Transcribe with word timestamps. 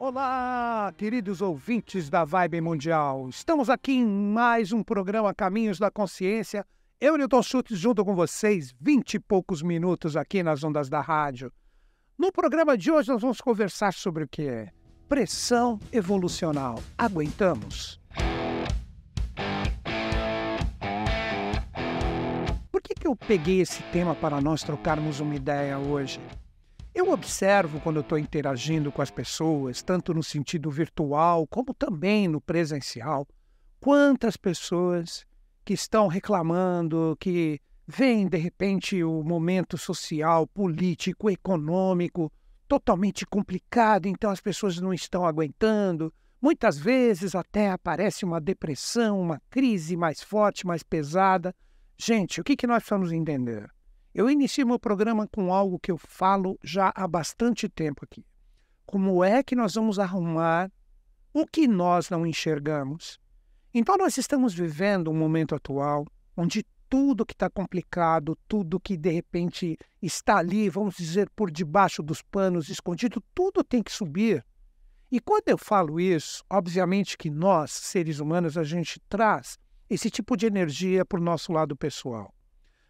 Olá, 0.00 0.94
queridos 0.96 1.42
ouvintes 1.42 2.08
da 2.08 2.24
Vibe 2.24 2.60
Mundial. 2.60 3.28
Estamos 3.28 3.68
aqui 3.68 3.94
em 3.94 4.06
mais 4.06 4.72
um 4.72 4.80
programa 4.80 5.34
Caminhos 5.34 5.76
da 5.76 5.90
Consciência. 5.90 6.64
Eu, 7.00 7.16
Newton 7.18 7.42
Schultz, 7.42 7.76
junto 7.76 8.04
com 8.04 8.14
vocês, 8.14 8.72
vinte 8.80 9.14
e 9.14 9.18
poucos 9.18 9.60
minutos 9.60 10.16
aqui 10.16 10.40
nas 10.40 10.62
ondas 10.62 10.88
da 10.88 11.00
rádio. 11.00 11.52
No 12.16 12.30
programa 12.30 12.78
de 12.78 12.92
hoje 12.92 13.10
nós 13.10 13.20
vamos 13.20 13.40
conversar 13.40 13.92
sobre 13.92 14.22
o 14.22 14.28
que 14.28 14.42
é 14.42 14.70
pressão 15.08 15.80
evolucional. 15.90 16.80
Aguentamos? 16.96 18.00
Por 22.70 22.80
que, 22.80 22.94
que 22.94 23.08
eu 23.08 23.16
peguei 23.16 23.62
esse 23.62 23.82
tema 23.90 24.14
para 24.14 24.40
nós 24.40 24.62
trocarmos 24.62 25.18
uma 25.18 25.34
ideia 25.34 25.76
hoje? 25.76 26.20
Eu 26.98 27.12
observo 27.12 27.78
quando 27.80 27.98
eu 27.98 28.00
estou 28.00 28.18
interagindo 28.18 28.90
com 28.90 29.00
as 29.00 29.08
pessoas, 29.08 29.80
tanto 29.84 30.12
no 30.12 30.20
sentido 30.20 30.68
virtual 30.68 31.46
como 31.46 31.72
também 31.72 32.26
no 32.26 32.40
presencial, 32.40 33.24
quantas 33.78 34.36
pessoas 34.36 35.24
que 35.64 35.74
estão 35.74 36.08
reclamando, 36.08 37.16
que 37.20 37.60
veem 37.86 38.26
de 38.26 38.36
repente 38.36 39.04
o 39.04 39.22
momento 39.22 39.78
social, 39.78 40.44
político, 40.48 41.30
econômico 41.30 42.32
totalmente 42.66 43.24
complicado, 43.24 44.06
então 44.06 44.28
as 44.28 44.40
pessoas 44.40 44.80
não 44.80 44.92
estão 44.92 45.24
aguentando. 45.24 46.12
Muitas 46.42 46.76
vezes 46.78 47.36
até 47.36 47.70
aparece 47.70 48.24
uma 48.24 48.40
depressão, 48.40 49.20
uma 49.20 49.40
crise 49.48 49.96
mais 49.96 50.20
forte, 50.20 50.66
mais 50.66 50.82
pesada. 50.82 51.54
Gente, 51.96 52.40
o 52.40 52.44
que, 52.44 52.56
que 52.56 52.66
nós 52.66 52.78
precisamos 52.78 53.12
entender? 53.12 53.70
Eu 54.18 54.28
inicio 54.28 54.66
meu 54.66 54.80
programa 54.80 55.28
com 55.28 55.54
algo 55.54 55.78
que 55.78 55.92
eu 55.92 55.96
falo 55.96 56.58
já 56.60 56.92
há 56.92 57.06
bastante 57.06 57.68
tempo 57.68 58.04
aqui. 58.04 58.26
Como 58.84 59.22
é 59.22 59.44
que 59.44 59.54
nós 59.54 59.74
vamos 59.76 60.00
arrumar 60.00 60.72
o 61.32 61.46
que 61.46 61.68
nós 61.68 62.10
não 62.10 62.26
enxergamos? 62.26 63.20
Então, 63.72 63.96
nós 63.96 64.18
estamos 64.18 64.52
vivendo 64.52 65.08
um 65.08 65.14
momento 65.14 65.54
atual 65.54 66.04
onde 66.36 66.66
tudo 66.88 67.24
que 67.24 67.32
está 67.32 67.48
complicado, 67.48 68.36
tudo 68.48 68.80
que 68.80 68.96
de 68.96 69.08
repente 69.08 69.78
está 70.02 70.38
ali, 70.38 70.68
vamos 70.68 70.96
dizer, 70.96 71.30
por 71.30 71.48
debaixo 71.48 72.02
dos 72.02 72.20
panos, 72.20 72.68
escondido, 72.68 73.22
tudo 73.32 73.62
tem 73.62 73.84
que 73.84 73.92
subir. 73.92 74.44
E 75.12 75.20
quando 75.20 75.48
eu 75.48 75.56
falo 75.56 76.00
isso, 76.00 76.42
obviamente 76.50 77.16
que 77.16 77.30
nós, 77.30 77.70
seres 77.70 78.18
humanos, 78.18 78.58
a 78.58 78.64
gente 78.64 78.98
traz 79.08 79.56
esse 79.88 80.10
tipo 80.10 80.36
de 80.36 80.44
energia 80.44 81.04
para 81.04 81.20
o 81.20 81.22
nosso 81.22 81.52
lado 81.52 81.76
pessoal. 81.76 82.34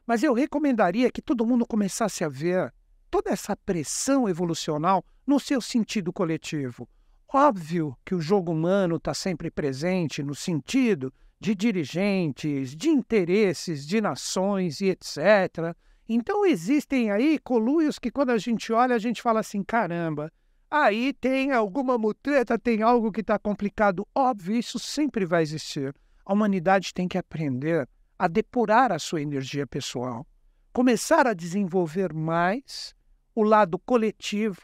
Mas 0.08 0.22
eu 0.22 0.32
recomendaria 0.32 1.10
que 1.10 1.20
todo 1.20 1.44
mundo 1.44 1.66
começasse 1.66 2.24
a 2.24 2.30
ver 2.30 2.72
toda 3.10 3.30
essa 3.30 3.54
pressão 3.54 4.26
evolucional 4.26 5.04
no 5.26 5.38
seu 5.38 5.60
sentido 5.60 6.14
coletivo. 6.14 6.88
Óbvio 7.30 7.94
que 8.06 8.14
o 8.14 8.20
jogo 8.20 8.50
humano 8.50 8.96
está 8.96 9.12
sempre 9.12 9.50
presente 9.50 10.22
no 10.22 10.34
sentido 10.34 11.12
de 11.38 11.54
dirigentes, 11.54 12.74
de 12.74 12.88
interesses, 12.88 13.86
de 13.86 14.00
nações 14.00 14.80
e 14.80 14.86
etc. 14.86 15.76
Então 16.08 16.46
existem 16.46 17.10
aí 17.10 17.38
coluios 17.38 17.98
que 17.98 18.10
quando 18.10 18.30
a 18.30 18.38
gente 18.38 18.72
olha 18.72 18.94
a 18.94 18.98
gente 18.98 19.20
fala 19.20 19.40
assim, 19.40 19.62
caramba, 19.62 20.32
aí 20.70 21.12
tem 21.12 21.52
alguma 21.52 21.98
mutreta, 21.98 22.58
tem 22.58 22.80
algo 22.80 23.12
que 23.12 23.20
está 23.20 23.38
complicado. 23.38 24.08
Óbvio, 24.14 24.56
isso 24.56 24.78
sempre 24.78 25.26
vai 25.26 25.42
existir. 25.42 25.94
A 26.24 26.32
humanidade 26.32 26.94
tem 26.94 27.06
que 27.06 27.18
aprender 27.18 27.86
a 28.18 28.26
depurar 28.26 28.90
a 28.90 28.98
sua 28.98 29.22
energia 29.22 29.66
pessoal, 29.66 30.26
começar 30.72 31.26
a 31.26 31.34
desenvolver 31.34 32.12
mais 32.12 32.94
o 33.34 33.42
lado 33.42 33.78
coletivo, 33.78 34.60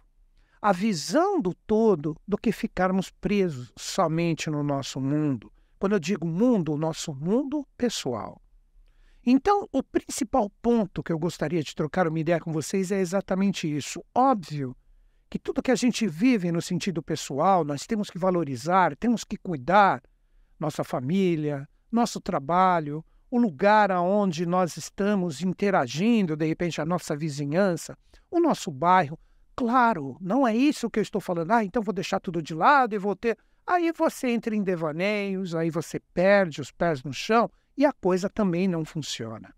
a 0.60 0.72
visão 0.72 1.40
do 1.40 1.54
todo, 1.54 2.16
do 2.26 2.36
que 2.36 2.50
ficarmos 2.50 3.10
presos 3.10 3.70
somente 3.78 4.50
no 4.50 4.62
nosso 4.62 5.00
mundo. 5.00 5.52
Quando 5.78 5.92
eu 5.92 6.00
digo 6.00 6.26
mundo, 6.26 6.72
o 6.72 6.78
nosso 6.78 7.14
mundo 7.14 7.66
pessoal. 7.76 8.40
Então, 9.24 9.68
o 9.72 9.82
principal 9.82 10.50
ponto 10.60 11.02
que 11.02 11.12
eu 11.12 11.18
gostaria 11.18 11.62
de 11.62 11.74
trocar 11.74 12.08
uma 12.08 12.18
ideia 12.18 12.40
com 12.40 12.52
vocês 12.52 12.90
é 12.90 13.00
exatamente 13.00 13.72
isso. 13.72 14.04
Óbvio 14.14 14.76
que 15.30 15.38
tudo 15.38 15.62
que 15.62 15.70
a 15.70 15.76
gente 15.76 16.06
vive 16.06 16.50
no 16.50 16.60
sentido 16.60 17.02
pessoal, 17.02 17.64
nós 17.64 17.86
temos 17.86 18.10
que 18.10 18.18
valorizar, 18.18 18.96
temos 18.96 19.24
que 19.24 19.36
cuidar 19.36 20.02
nossa 20.58 20.84
família, 20.84 21.68
nosso 21.90 22.20
trabalho, 22.20 23.04
o 23.34 23.38
lugar 23.38 23.90
aonde 23.90 24.46
nós 24.46 24.76
estamos 24.76 25.42
interagindo, 25.42 26.36
de 26.36 26.46
repente, 26.46 26.80
a 26.80 26.86
nossa 26.86 27.16
vizinhança, 27.16 27.98
o 28.30 28.38
nosso 28.38 28.70
bairro. 28.70 29.18
Claro, 29.56 30.16
não 30.20 30.46
é 30.46 30.54
isso 30.54 30.88
que 30.88 31.00
eu 31.00 31.02
estou 31.02 31.20
falando. 31.20 31.50
Ah, 31.50 31.64
então 31.64 31.82
vou 31.82 31.92
deixar 31.92 32.20
tudo 32.20 32.40
de 32.40 32.54
lado 32.54 32.94
e 32.94 32.98
vou 32.98 33.16
ter. 33.16 33.36
Aí 33.66 33.90
você 33.90 34.28
entra 34.28 34.54
em 34.54 34.62
devaneios, 34.62 35.52
aí 35.52 35.68
você 35.68 35.98
perde 35.98 36.60
os 36.60 36.70
pés 36.70 37.02
no 37.02 37.12
chão 37.12 37.50
e 37.76 37.84
a 37.84 37.92
coisa 37.92 38.30
também 38.30 38.68
não 38.68 38.84
funciona. 38.84 39.52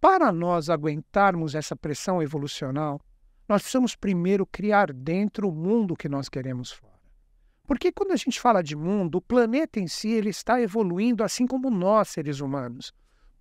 Para 0.00 0.32
nós 0.32 0.68
aguentarmos 0.68 1.54
essa 1.54 1.76
pressão 1.76 2.20
evolucional, 2.20 3.00
nós 3.48 3.62
precisamos 3.62 3.94
primeiro 3.94 4.44
criar 4.44 4.92
dentro 4.92 5.48
o 5.48 5.54
mundo 5.54 5.94
que 5.94 6.08
nós 6.08 6.28
queremos 6.28 6.72
fora. 6.72 6.98
Porque 7.68 7.92
quando 7.92 8.10
a 8.10 8.16
gente 8.16 8.40
fala 8.40 8.64
de 8.64 8.74
mundo, 8.74 9.18
o 9.18 9.22
planeta 9.22 9.78
em 9.78 9.86
si 9.86 10.10
ele 10.10 10.30
está 10.30 10.60
evoluindo 10.60 11.22
assim 11.22 11.46
como 11.46 11.70
nós, 11.70 12.08
seres 12.08 12.40
humanos. 12.40 12.92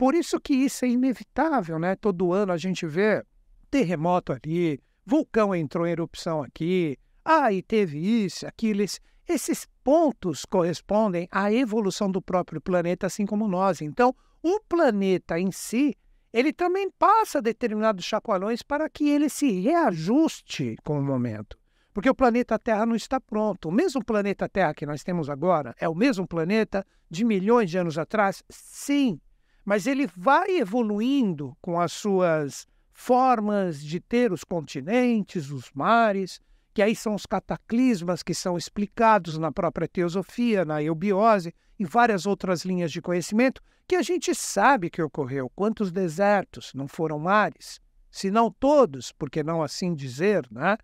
Por 0.01 0.15
isso 0.15 0.41
que 0.41 0.55
isso 0.55 0.83
é 0.83 0.87
inevitável, 0.87 1.77
né? 1.77 1.95
Todo 1.95 2.33
ano 2.33 2.51
a 2.51 2.57
gente 2.57 2.87
vê 2.87 3.23
terremoto 3.69 4.33
ali, 4.33 4.79
vulcão 5.05 5.53
entrou 5.53 5.85
em 5.85 5.91
erupção 5.91 6.41
aqui, 6.41 6.97
ah, 7.23 7.53
e 7.53 7.61
teve 7.61 7.99
isso, 7.99 8.47
aquilo. 8.47 8.83
Esses 9.29 9.67
pontos 9.83 10.43
correspondem 10.43 11.27
à 11.29 11.53
evolução 11.53 12.09
do 12.09 12.19
próprio 12.19 12.59
planeta, 12.59 13.05
assim 13.05 13.27
como 13.27 13.47
nós. 13.47 13.79
Então, 13.79 14.11
o 14.41 14.59
planeta 14.61 15.39
em 15.39 15.51
si, 15.51 15.95
ele 16.33 16.51
também 16.51 16.89
passa 16.97 17.39
determinados 17.39 18.03
chacoalhões 18.03 18.63
para 18.63 18.89
que 18.89 19.07
ele 19.07 19.29
se 19.29 19.51
reajuste 19.51 20.77
com 20.83 20.97
o 20.97 21.03
momento. 21.03 21.59
Porque 21.93 22.09
o 22.09 22.15
planeta 22.15 22.57
Terra 22.57 22.87
não 22.87 22.95
está 22.95 23.21
pronto. 23.21 23.69
O 23.69 23.71
mesmo 23.71 24.03
planeta 24.03 24.49
Terra 24.49 24.73
que 24.73 24.87
nós 24.87 25.03
temos 25.03 25.29
agora 25.29 25.75
é 25.79 25.87
o 25.87 25.93
mesmo 25.93 26.27
planeta 26.27 26.83
de 27.07 27.23
milhões 27.23 27.69
de 27.69 27.77
anos 27.77 27.99
atrás? 27.99 28.43
Sim, 28.49 29.19
mas 29.63 29.87
ele 29.87 30.07
vai 30.15 30.57
evoluindo 30.57 31.55
com 31.61 31.79
as 31.79 31.91
suas 31.91 32.67
formas 32.91 33.81
de 33.81 33.99
ter 33.99 34.31
os 34.31 34.43
continentes, 34.43 35.49
os 35.49 35.71
mares, 35.73 36.39
que 36.73 36.81
aí 36.81 36.95
são 36.95 37.15
os 37.15 37.25
cataclismas 37.25 38.23
que 38.23 38.33
são 38.33 38.57
explicados 38.57 39.37
na 39.37 39.51
própria 39.51 39.87
teosofia, 39.87 40.63
na 40.63 40.81
eubiose 40.81 41.53
e 41.79 41.85
várias 41.85 42.25
outras 42.25 42.63
linhas 42.63 42.91
de 42.91 43.01
conhecimento 43.01 43.61
que 43.87 43.95
a 43.95 44.01
gente 44.01 44.33
sabe 44.33 44.89
que 44.89 45.01
ocorreu. 45.01 45.51
Quantos 45.55 45.91
desertos 45.91 46.71
não 46.73 46.87
foram 46.87 47.19
mares? 47.19 47.79
Se 48.09 48.29
não 48.29 48.51
todos, 48.51 49.11
por 49.11 49.29
que 49.29 49.43
não 49.43 49.61
assim 49.61 49.93
dizer, 49.93 50.47
né? 50.51 50.77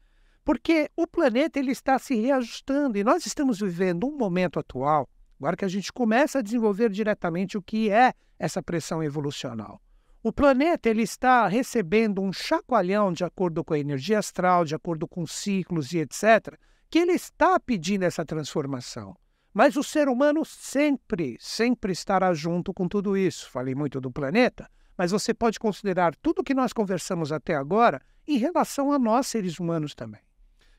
Porque 0.44 0.90
o 0.96 1.06
planeta 1.06 1.60
ele 1.60 1.72
está 1.72 2.00
se 2.00 2.16
reajustando 2.16 2.98
e 2.98 3.04
nós 3.04 3.26
estamos 3.26 3.60
vivendo 3.60 4.08
um 4.08 4.18
momento 4.18 4.60
atual 4.60 5.10
Agora 5.40 5.56
que 5.56 5.66
a 5.66 5.70
gente 5.70 5.94
começa 5.94 6.40
a 6.40 6.42
desenvolver 6.42 6.90
diretamente 6.90 7.58
o 7.58 7.62
que 7.62 7.90
é 7.90 8.14
essa 8.40 8.62
pressão 8.62 9.04
evolucional. 9.04 9.82
O 10.24 10.34
planeta 10.34 10.90
ele 10.90 11.04
está 11.04 11.48
recebendo 11.48 12.22
um 12.22 12.34
chacoalhão 12.34 13.14
de 13.14 13.24
acordo 13.24 13.64
com 13.64 13.74
a 13.74 13.80
energia 13.80 14.20
astral, 14.20 14.66
de 14.66 14.76
acordo 14.76 15.08
com 15.08 15.26
ciclos 15.26 15.94
e 15.94 16.00
etc., 16.00 16.58
que 16.90 17.00
ele 17.00 17.14
está 17.14 17.60
pedindo 17.60 18.04
essa 18.04 18.26
transformação. 18.26 19.16
Mas 19.54 19.76
o 19.76 19.84
ser 19.84 20.08
humano 20.08 20.44
sempre, 20.46 21.38
sempre 21.40 21.92
estará 21.92 22.34
junto 22.34 22.74
com 22.74 22.88
tudo 22.88 23.18
isso. 23.18 23.50
Falei 23.50 23.74
muito 23.74 24.00
do 24.00 24.12
planeta, 24.12 24.70
mas 24.98 25.12
você 25.12 25.34
pode 25.34 25.60
considerar 25.60 26.16
tudo 26.16 26.44
que 26.44 26.54
nós 26.54 26.74
conversamos 26.74 27.32
até 27.32 27.56
agora 27.56 28.02
em 28.28 28.38
relação 28.38 28.92
a 28.92 29.00
nós, 29.00 29.28
seres 29.28 29.60
humanos 29.60 29.96
também. 29.96 30.22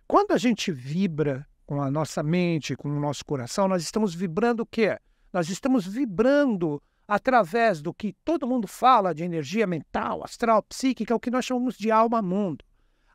Quando 0.06 0.32
a 0.32 0.38
gente 0.38 0.70
vibra 0.70 1.46
com 1.66 1.82
a 1.82 1.90
nossa 1.90 2.22
mente, 2.22 2.76
com 2.76 2.88
o 2.88 3.00
nosso 3.00 3.24
coração, 3.24 3.68
nós 3.68 3.82
estamos 3.82 4.14
vibrando 4.14 4.62
o 4.62 4.66
quê? 4.66 4.98
Nós 5.32 5.48
estamos 5.48 5.86
vibrando 5.86 6.82
através 7.08 7.80
do 7.80 7.94
que 7.94 8.14
todo 8.22 8.46
mundo 8.46 8.68
fala 8.68 9.14
de 9.14 9.24
energia 9.24 9.66
mental, 9.66 10.22
astral, 10.22 10.62
psíquica, 10.62 11.14
o 11.14 11.20
que 11.20 11.30
nós 11.30 11.46
chamamos 11.46 11.78
de 11.78 11.90
alma-mundo. 11.90 12.62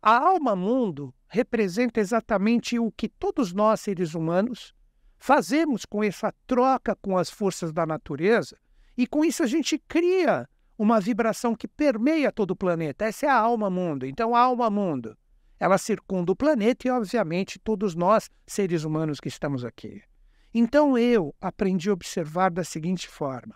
A 0.02 0.18
alma-mundo 0.18 1.14
representa 1.28 2.00
exatamente 2.00 2.80
o 2.80 2.92
que 2.92 3.08
todos 3.08 3.54
nós, 3.54 3.82
seres 3.82 4.16
humanos, 4.16 4.74
fazemos 5.18 5.86
com 5.86 6.04
essa 6.04 6.34
troca 6.48 6.96
com 6.96 7.18
as 7.18 7.30
forças 7.30 7.72
da 7.72 7.86
natureza, 7.86 8.58
e 8.98 9.06
com 9.06 9.24
isso 9.24 9.44
a 9.44 9.48
gente 9.48 9.78
cria 9.88 10.50
uma 10.78 11.00
vibração 11.00 11.56
que 11.56 11.68
permeia 11.68 12.32
todo 12.32 12.52
o 12.52 12.56
planeta. 12.56 13.06
Essa 13.06 13.28
é 13.28 13.30
a 13.30 13.38
alma-mundo. 13.38 14.06
Então, 14.06 14.36
a 14.36 14.40
alma-mundo 14.40 15.16
ela 15.60 15.78
circunda 15.78 16.32
o 16.32 16.36
planeta 16.36 16.88
e, 16.88 16.92
obviamente, 16.92 17.58
todos 17.58 17.96
nós, 17.96 18.30
seres 18.46 18.84
humanos 18.84 19.22
que 19.22 19.30
estamos 19.30 19.64
aqui. 19.64 20.02
Então 20.54 20.98
eu 20.98 21.34
aprendi 21.40 21.90
a 21.90 21.94
observar 21.94 22.52
da 22.52 22.64
seguinte 22.64 23.08
forma. 23.08 23.56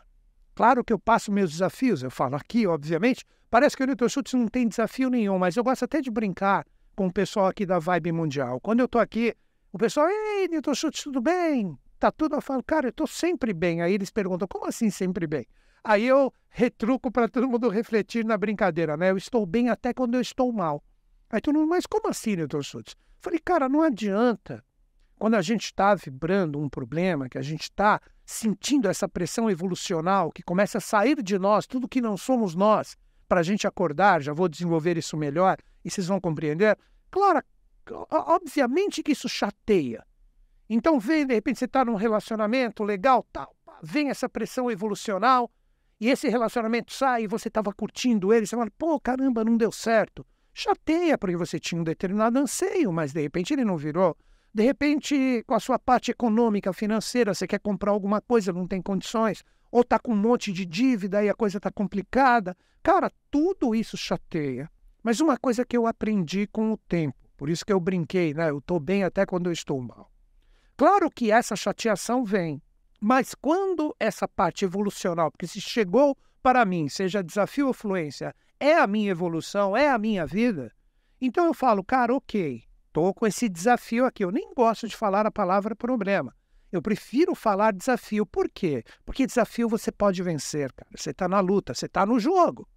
Claro 0.58 0.84
que 0.84 0.92
eu 0.92 0.98
passo 0.98 1.32
meus 1.32 1.52
desafios, 1.52 2.02
eu 2.02 2.10
falo 2.10 2.36
aqui, 2.36 2.66
obviamente, 2.66 3.24
parece 3.48 3.78
que 3.78 3.84
o 3.84 3.86
Newton 3.86 4.10
Schultz 4.10 4.34
não 4.34 4.48
tem 4.48 4.68
desafio 4.68 5.08
nenhum, 5.08 5.38
mas 5.38 5.56
eu 5.56 5.64
gosto 5.64 5.86
até 5.86 6.02
de 6.02 6.10
brincar 6.10 6.66
com 6.96 7.06
o 7.06 7.14
pessoal 7.14 7.46
aqui 7.46 7.64
da 7.64 7.78
Vibe 7.78 8.12
Mundial. 8.12 8.60
Quando 8.60 8.80
eu 8.80 8.88
estou 8.88 9.00
aqui, 9.00 9.36
O 9.72 9.78
pessoal, 9.78 10.08
ei, 10.10 10.48
Newton 10.48 10.74
Schultz, 10.74 11.04
tudo 11.04 11.22
bem? 11.22 11.78
Tá 12.00 12.12
tudo? 12.12 12.36
Eu 12.36 12.42
falo, 12.42 12.64
cara, 12.64 12.88
eu 12.88 12.92
tô 12.92 13.06
sempre 13.06 13.54
bem. 13.54 13.84
Aí 13.84 13.94
eles 13.94 14.10
perguntam, 14.10 14.48
como 14.48 14.66
assim 14.66 14.90
sempre 14.90 15.28
bem? 15.28 15.46
Aí 15.84 16.08
eu 16.08 16.34
retruco 16.50 17.12
para 17.12 17.30
todo 17.30 17.48
mundo 17.48 17.70
refletir 17.70 18.26
na 18.26 18.36
brincadeira, 18.36 18.98
né? 18.98 19.12
Eu 19.12 19.18
estou 19.18 19.46
bem 19.46 19.70
até 19.70 19.94
quando 19.94 20.16
eu 20.16 20.22
estou 20.22 20.52
mal. 20.52 20.84
Aí 21.30 21.40
todo 21.40 21.56
mundo, 21.60 21.70
mas 21.70 21.86
como 21.86 22.10
assim, 22.10 22.36
Newton 22.36 22.64
Schultz? 22.64 22.96
Falei, 23.20 23.40
cara, 23.40 23.70
não 23.70 23.84
adianta. 23.84 24.64
Quando 25.18 25.34
a 25.36 25.42
gente 25.42 25.66
está 25.66 25.96
vibrando 25.96 26.60
um 26.60 26.70
problema, 26.70 27.28
que 27.28 27.38
a 27.38 27.42
gente 27.42 27.64
está 27.64 28.00
sentindo 28.26 28.88
essa 28.88 29.10
pressão 29.10 29.50
evolucional 29.50 30.32
que 30.32 30.44
começa 30.44 30.78
a 30.78 30.82
sair 30.82 31.22
de 31.24 31.40
nós, 31.40 31.66
tudo 31.66 31.88
que 31.88 32.00
não 32.00 32.16
somos 32.16 32.54
nós, 32.54 32.96
para 33.28 33.40
a 33.40 33.44
gente 33.44 33.66
acordar, 33.66 34.22
já 34.22 34.32
vou 34.32 34.48
desenvolver 34.48 34.98
isso 34.98 35.18
melhor 35.18 35.58
e 35.84 35.90
vocês 35.90 36.08
vão 36.08 36.20
compreender. 36.20 36.78
Claro, 37.10 37.42
obviamente 38.12 39.02
que 39.02 39.12
isso 39.12 39.28
chateia. 39.28 40.06
Então 40.70 41.00
vem, 41.00 41.26
de 41.26 41.34
repente, 41.34 41.60
você 41.60 41.66
está 41.66 41.84
num 41.84 41.96
relacionamento 41.96 42.84
legal, 42.84 43.26
tal, 43.34 43.56
vem 43.82 44.10
essa 44.10 44.30
pressão 44.30 44.70
evolucional, 44.70 45.50
e 46.00 46.10
esse 46.10 46.30
relacionamento 46.30 46.94
sai 46.94 47.24
e 47.24 47.28
você 47.28 47.48
estava 47.48 47.74
curtindo 47.74 48.32
ele, 48.32 48.46
você 48.46 48.56
fala, 48.56 48.70
pô, 48.78 49.00
caramba, 49.00 49.44
não 49.44 49.58
deu 49.58 49.72
certo. 49.72 50.26
Chateia 50.54 51.18
porque 51.18 51.36
você 51.36 51.60
tinha 51.60 51.82
um 51.82 51.84
determinado 51.84 52.38
anseio, 52.38 52.92
mas 52.92 53.14
de 53.14 53.22
repente 53.22 53.54
ele 53.54 53.66
não 53.66 53.78
virou. 53.78 54.16
De 54.58 54.64
repente, 54.64 55.44
com 55.46 55.54
a 55.54 55.60
sua 55.60 55.78
parte 55.78 56.10
econômica, 56.10 56.74
financeira, 56.74 57.32
você 57.32 57.46
quer 57.46 57.60
comprar 57.60 57.92
alguma 57.92 58.20
coisa, 58.20 58.52
não 58.52 58.66
tem 58.66 58.82
condições, 58.82 59.44
ou 59.72 59.82
está 59.82 60.00
com 60.00 60.14
um 60.14 60.16
monte 60.16 60.52
de 60.52 60.66
dívida 60.66 61.24
e 61.24 61.30
a 61.30 61.36
coisa 61.36 61.58
está 61.58 61.70
complicada. 61.70 62.58
Cara, 62.82 63.12
tudo 63.30 63.76
isso 63.76 63.96
chateia. 63.96 64.68
Mas 65.04 65.22
uma 65.22 65.38
coisa 65.38 65.64
que 65.64 65.78
eu 65.78 65.86
aprendi 65.86 66.48
com 66.48 66.72
o 66.72 66.78
tempo, 66.78 67.16
por 67.38 67.52
isso 67.52 67.64
que 67.64 67.72
eu 67.72 67.80
brinquei, 67.80 68.34
né? 68.34 68.50
Eu 68.50 68.58
estou 68.58 68.80
bem 68.80 69.04
até 69.04 69.28
quando 69.28 69.46
eu 69.46 69.52
estou 69.52 69.80
mal. 69.80 70.12
Claro 70.76 71.12
que 71.12 71.32
essa 71.32 71.56
chateação 71.56 72.26
vem, 72.26 72.60
mas 73.00 73.36
quando 73.36 73.96
essa 74.00 74.28
parte 74.28 74.66
evolucional, 74.66 75.30
porque 75.30 75.46
se 75.46 75.62
chegou 75.62 76.18
para 76.42 76.66
mim, 76.66 76.90
seja 76.90 77.24
desafio 77.24 77.68
ou 77.68 77.74
fluência, 77.74 78.34
é 78.60 78.74
a 78.74 78.88
minha 78.88 79.12
evolução, 79.12 79.78
é 79.78 79.88
a 79.88 80.00
minha 80.00 80.26
vida, 80.26 80.74
então 81.22 81.46
eu 81.46 81.54
falo, 81.54 81.84
cara, 81.84 82.16
ok, 82.16 82.64
estou 82.98 83.14
com 83.14 83.28
esse 83.28 83.48
desafio 83.48 84.06
aqui. 84.06 84.24
Eu 84.24 84.32
nem 84.32 84.52
gosto 84.56 84.88
de 84.88 84.98
falar 84.98 85.28
a 85.28 85.32
palavra 85.32 85.76
problema. 85.76 86.36
Eu 86.72 86.82
prefiro 86.82 87.36
falar 87.36 87.72
desafio. 87.72 88.26
Por 88.26 88.50
quê? 88.50 88.84
Porque 89.06 89.28
desafio 89.28 89.70
você 89.70 89.92
pode 89.92 90.24
vencer, 90.24 90.74
cara. 90.74 90.90
Você 90.96 91.12
está 91.12 91.28
na 91.28 91.40
luta, 91.40 91.76
você 91.76 91.86
está 91.86 92.06
no 92.06 92.20
jogo. 92.20 92.68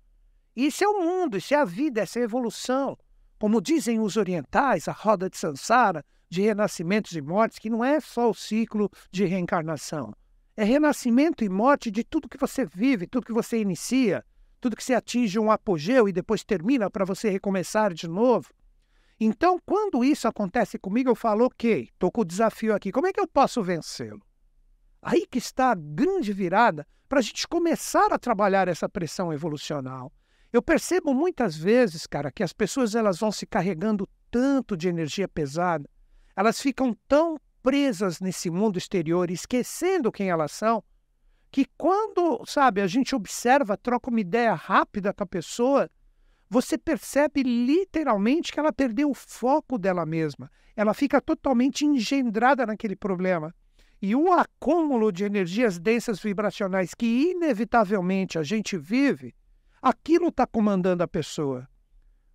Isso 0.55 0.85
é 0.85 0.89
o 0.89 1.01
mundo, 1.01 1.39
isso 1.39 1.55
é 1.55 1.57
a 1.57 1.65
vida, 1.65 2.03
essa 2.03 2.19
é 2.19 2.23
a 2.23 2.25
evolução. 2.25 2.99
Como 3.39 3.63
dizem 3.63 3.99
os 3.99 4.19
orientais, 4.19 4.89
a 4.89 4.93
roda 4.93 5.31
de 5.31 5.39
Sansara, 5.39 6.05
de 6.29 6.43
renascimentos 6.43 7.13
e 7.13 7.23
mortes, 7.23 7.59
que 7.59 7.71
não 7.71 7.83
é 7.83 7.99
só 7.99 8.29
o 8.29 8.35
ciclo 8.35 8.91
de 9.11 9.25
reencarnação. 9.25 10.15
É 10.55 10.65
renascimento 10.65 11.43
e 11.43 11.49
morte 11.49 11.91
de 11.91 12.05
tudo 12.05 12.29
que 12.29 12.37
você 12.37 12.67
vive, 12.67 13.07
tudo 13.07 13.27
que 13.27 13.33
você 13.33 13.59
inicia, 13.59 14.23
tudo 14.61 14.77
que 14.77 14.85
você 14.85 14.93
atinge 14.93 15.39
um 15.39 15.51
apogeu 15.51 16.07
e 16.07 16.13
depois 16.13 16.45
termina 16.45 16.91
para 16.91 17.07
você 17.07 17.31
recomeçar 17.31 17.95
de 17.95 18.07
novo. 18.07 18.53
Então, 19.21 19.61
quando 19.67 20.03
isso 20.03 20.27
acontece 20.27 20.79
comigo, 20.79 21.11
eu 21.11 21.15
falo, 21.15 21.45
ok, 21.45 21.91
estou 21.93 22.11
com 22.11 22.23
o 22.23 22.25
desafio 22.25 22.75
aqui, 22.75 22.91
como 22.91 23.07
é 23.07 23.13
que 23.13 23.21
eu 23.21 23.29
posso 23.29 23.63
vencê-lo? 23.63 24.23
Aí 25.03 25.27
que 25.31 25.39
está 25.39 25.73
a 25.73 25.75
grande 25.75 26.33
virada 26.33 26.87
para 27.09 27.19
a 27.19 27.23
gente 27.23 27.47
começar 27.47 28.13
a 28.13 28.19
trabalhar 28.19 28.67
essa 28.67 28.89
pressão 28.89 29.33
evolucional. 29.33 30.11
Eu 30.53 30.63
percebo 30.63 31.13
muitas 31.15 31.57
vezes, 31.57 32.07
cara, 32.07 32.33
que 32.33 32.43
as 32.43 32.53
pessoas 32.53 32.95
elas 32.95 33.19
vão 33.19 33.31
se 33.31 33.47
carregando 33.47 34.09
tanto 34.31 34.77
de 34.77 34.89
energia 34.89 35.29
pesada 35.29 35.89
elas 36.41 36.61
ficam 36.61 36.97
tão 37.07 37.39
presas 37.63 38.19
nesse 38.19 38.51
mundo 38.51 38.79
exterior, 38.79 39.31
esquecendo 39.31 40.11
quem 40.11 40.31
elas 40.31 40.53
são, 40.53 40.83
que 41.51 41.67
quando, 41.77 42.43
sabe, 42.47 42.81
a 42.81 42.87
gente 42.87 43.15
observa, 43.15 43.77
troca 43.77 44.09
uma 44.09 44.21
ideia 44.21 44.55
rápida 44.55 45.13
com 45.13 45.23
a 45.23 45.27
pessoa, 45.27 45.91
você 46.51 46.77
percebe 46.77 47.45
literalmente 47.45 48.53
que 48.53 48.59
ela 48.59 48.73
perdeu 48.73 49.09
o 49.09 49.15
foco 49.15 49.79
dela 49.79 50.05
mesma. 50.05 50.51
Ela 50.75 50.93
fica 50.93 51.21
totalmente 51.21 51.87
engendrada 51.87 52.67
naquele 52.67 52.97
problema. 52.97 53.55
E 54.03 54.17
o 54.17 54.33
acúmulo 54.33 55.13
de 55.13 55.23
energias 55.23 55.79
densas 55.79 56.19
vibracionais 56.19 56.93
que 56.93 57.31
inevitavelmente 57.31 58.37
a 58.37 58.43
gente 58.43 58.77
vive, 58.77 59.33
aquilo 59.81 60.29
está 60.29 60.45
comandando 60.45 61.05
a 61.05 61.09
pessoa. 61.09 61.69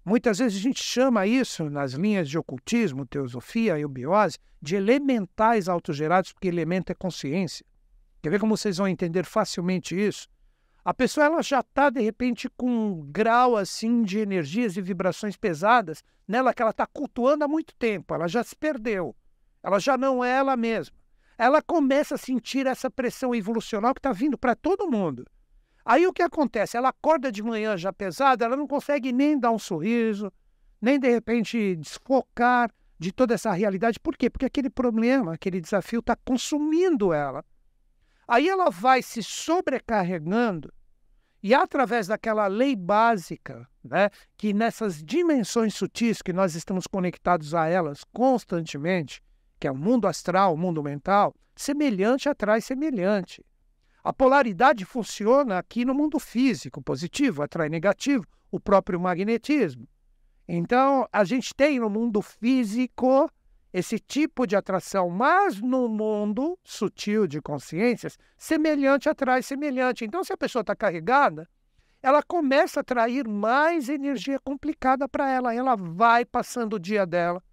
Muitas 0.06 0.38
vezes 0.38 0.60
a 0.60 0.62
gente 0.62 0.82
chama 0.82 1.28
isso, 1.28 1.70
nas 1.70 1.94
linhas 1.94 2.30
de 2.30 2.38
ocultismo, 2.38 3.06
teosofia 3.06 3.78
e 3.78 3.82
eubiose, 3.82 4.38
de 4.62 4.76
elementais 4.76 5.68
autogerados, 5.68 6.32
porque 6.32 6.48
elemento 6.48 6.92
é 6.92 6.96
consciência. 6.96 7.66
Quer 8.22 8.30
ver 8.30 8.40
como 8.40 8.56
vocês 8.56 8.78
vão 8.78 8.88
entender 8.88 9.26
facilmente 9.26 10.00
isso? 10.00 10.28
A 10.86 10.94
pessoa 10.94 11.26
ela 11.26 11.42
já 11.42 11.62
está, 11.62 11.90
de 11.90 12.00
repente, 12.00 12.48
com 12.48 12.70
um 12.70 13.02
grau 13.12 13.58
assim 13.58 14.04
de 14.04 14.20
energias 14.20 14.78
e 14.78 14.82
vibrações 14.82 15.36
pesadas 15.36 16.04
nela 16.28 16.54
que 16.54 16.62
ela 16.62 16.70
está 16.70 16.86
cultuando 16.86 17.44
há 17.44 17.48
muito 17.48 17.74
tempo. 17.74 18.14
Ela 18.14 18.28
já 18.28 18.44
se 18.44 18.56
perdeu. 18.56 19.16
Ela 19.64 19.80
já 19.80 19.98
não 19.98 20.24
é 20.24 20.30
ela 20.30 20.56
mesma. 20.56 20.96
Ela 21.40 21.60
começa 21.60 22.14
a 22.14 22.20
sentir 22.20 22.68
essa 22.68 22.88
pressão 22.88 23.34
evolucional 23.34 23.96
que 23.96 24.00
está 24.00 24.14
vindo 24.14 24.38
para 24.38 24.56
todo 24.56 24.90
mundo. 24.90 25.26
Aí 25.84 26.06
o 26.06 26.14
que 26.14 26.22
acontece? 26.22 26.78
Ela 26.78 26.90
acorda 26.90 27.32
de 27.32 27.42
manhã 27.42 27.76
já 27.76 27.92
pesada, 27.92 28.46
ela 28.46 28.56
não 28.56 28.68
consegue 28.68 29.12
nem 29.12 29.40
dar 29.40 29.50
um 29.50 29.60
sorriso, 29.60 30.32
nem 30.80 31.00
de 31.00 31.10
repente 31.10 31.76
desfocar 31.78 32.72
de 33.00 33.12
toda 33.12 33.34
essa 33.34 33.52
realidade. 33.52 34.00
Por 34.00 34.16
quê? 34.16 34.30
Porque 34.30 34.46
aquele 34.46 34.70
problema, 34.70 35.34
aquele 35.34 35.60
desafio 35.60 36.00
está 36.00 36.16
consumindo 36.16 37.12
ela. 37.12 37.44
Aí 38.28 38.50
ela 38.50 38.70
vai 38.70 39.02
se 39.02 39.22
sobrecarregando 39.22 40.74
e 41.44 41.54
através 41.54 42.08
daquela 42.08 42.48
lei 42.48 42.76
básica, 42.76 43.70
né, 43.84 44.10
que 44.36 44.52
nessas 44.52 45.04
dimensões 45.04 45.76
sutis 45.76 46.20
que 46.20 46.34
nós 46.34 46.56
estamos 46.56 46.88
conectados 46.88 47.54
a 47.54 47.68
elas 47.68 48.04
constantemente, 48.12 49.22
que 49.60 49.68
é 49.68 49.72
o 49.72 49.78
mundo 49.78 50.08
astral, 50.08 50.56
o 50.56 50.58
mundo 50.58 50.82
mental, 50.82 51.36
semelhante 51.56 52.28
atrai 52.28 52.62
semelhante. 52.62 53.46
A 54.04 54.12
polaridade 54.12 54.86
funciona 54.86 55.60
aqui 55.60 55.86
no 55.86 55.94
mundo 55.94 56.20
físico, 56.20 56.82
positivo 56.82 57.44
atrai 57.44 57.70
negativo, 57.70 58.26
o 58.52 58.60
próprio 58.60 59.00
magnetismo. 59.00 59.88
Então, 60.48 61.08
a 61.12 61.24
gente 61.24 61.54
tem 61.54 61.80
no 61.80 61.90
mundo 61.90 62.22
físico 62.22 63.30
esse 63.78 64.00
tipo 64.00 64.48
de 64.48 64.56
atração, 64.56 65.10
mas 65.10 65.60
no 65.60 65.90
mundo 65.90 66.58
sutil 66.64 67.28
de 67.28 67.42
consciências, 67.42 68.18
semelhante 68.38 69.10
atrai 69.10 69.44
semelhante. 69.44 70.06
Então, 70.06 70.24
se 70.24 70.32
a 70.32 70.38
pessoa 70.38 70.62
está 70.62 70.74
carregada, 70.74 71.46
ela 72.02 72.24
começa 72.24 72.80
a 72.80 72.82
atrair 72.82 73.28
mais 73.28 73.90
energia 73.90 74.40
complicada 74.40 75.10
para 75.10 75.30
ela. 75.30 75.54
Ela 75.54 75.76
vai 75.76 76.24
passando 76.24 76.76
o 76.78 76.80
dia 76.80 77.06
dela, 77.06 77.44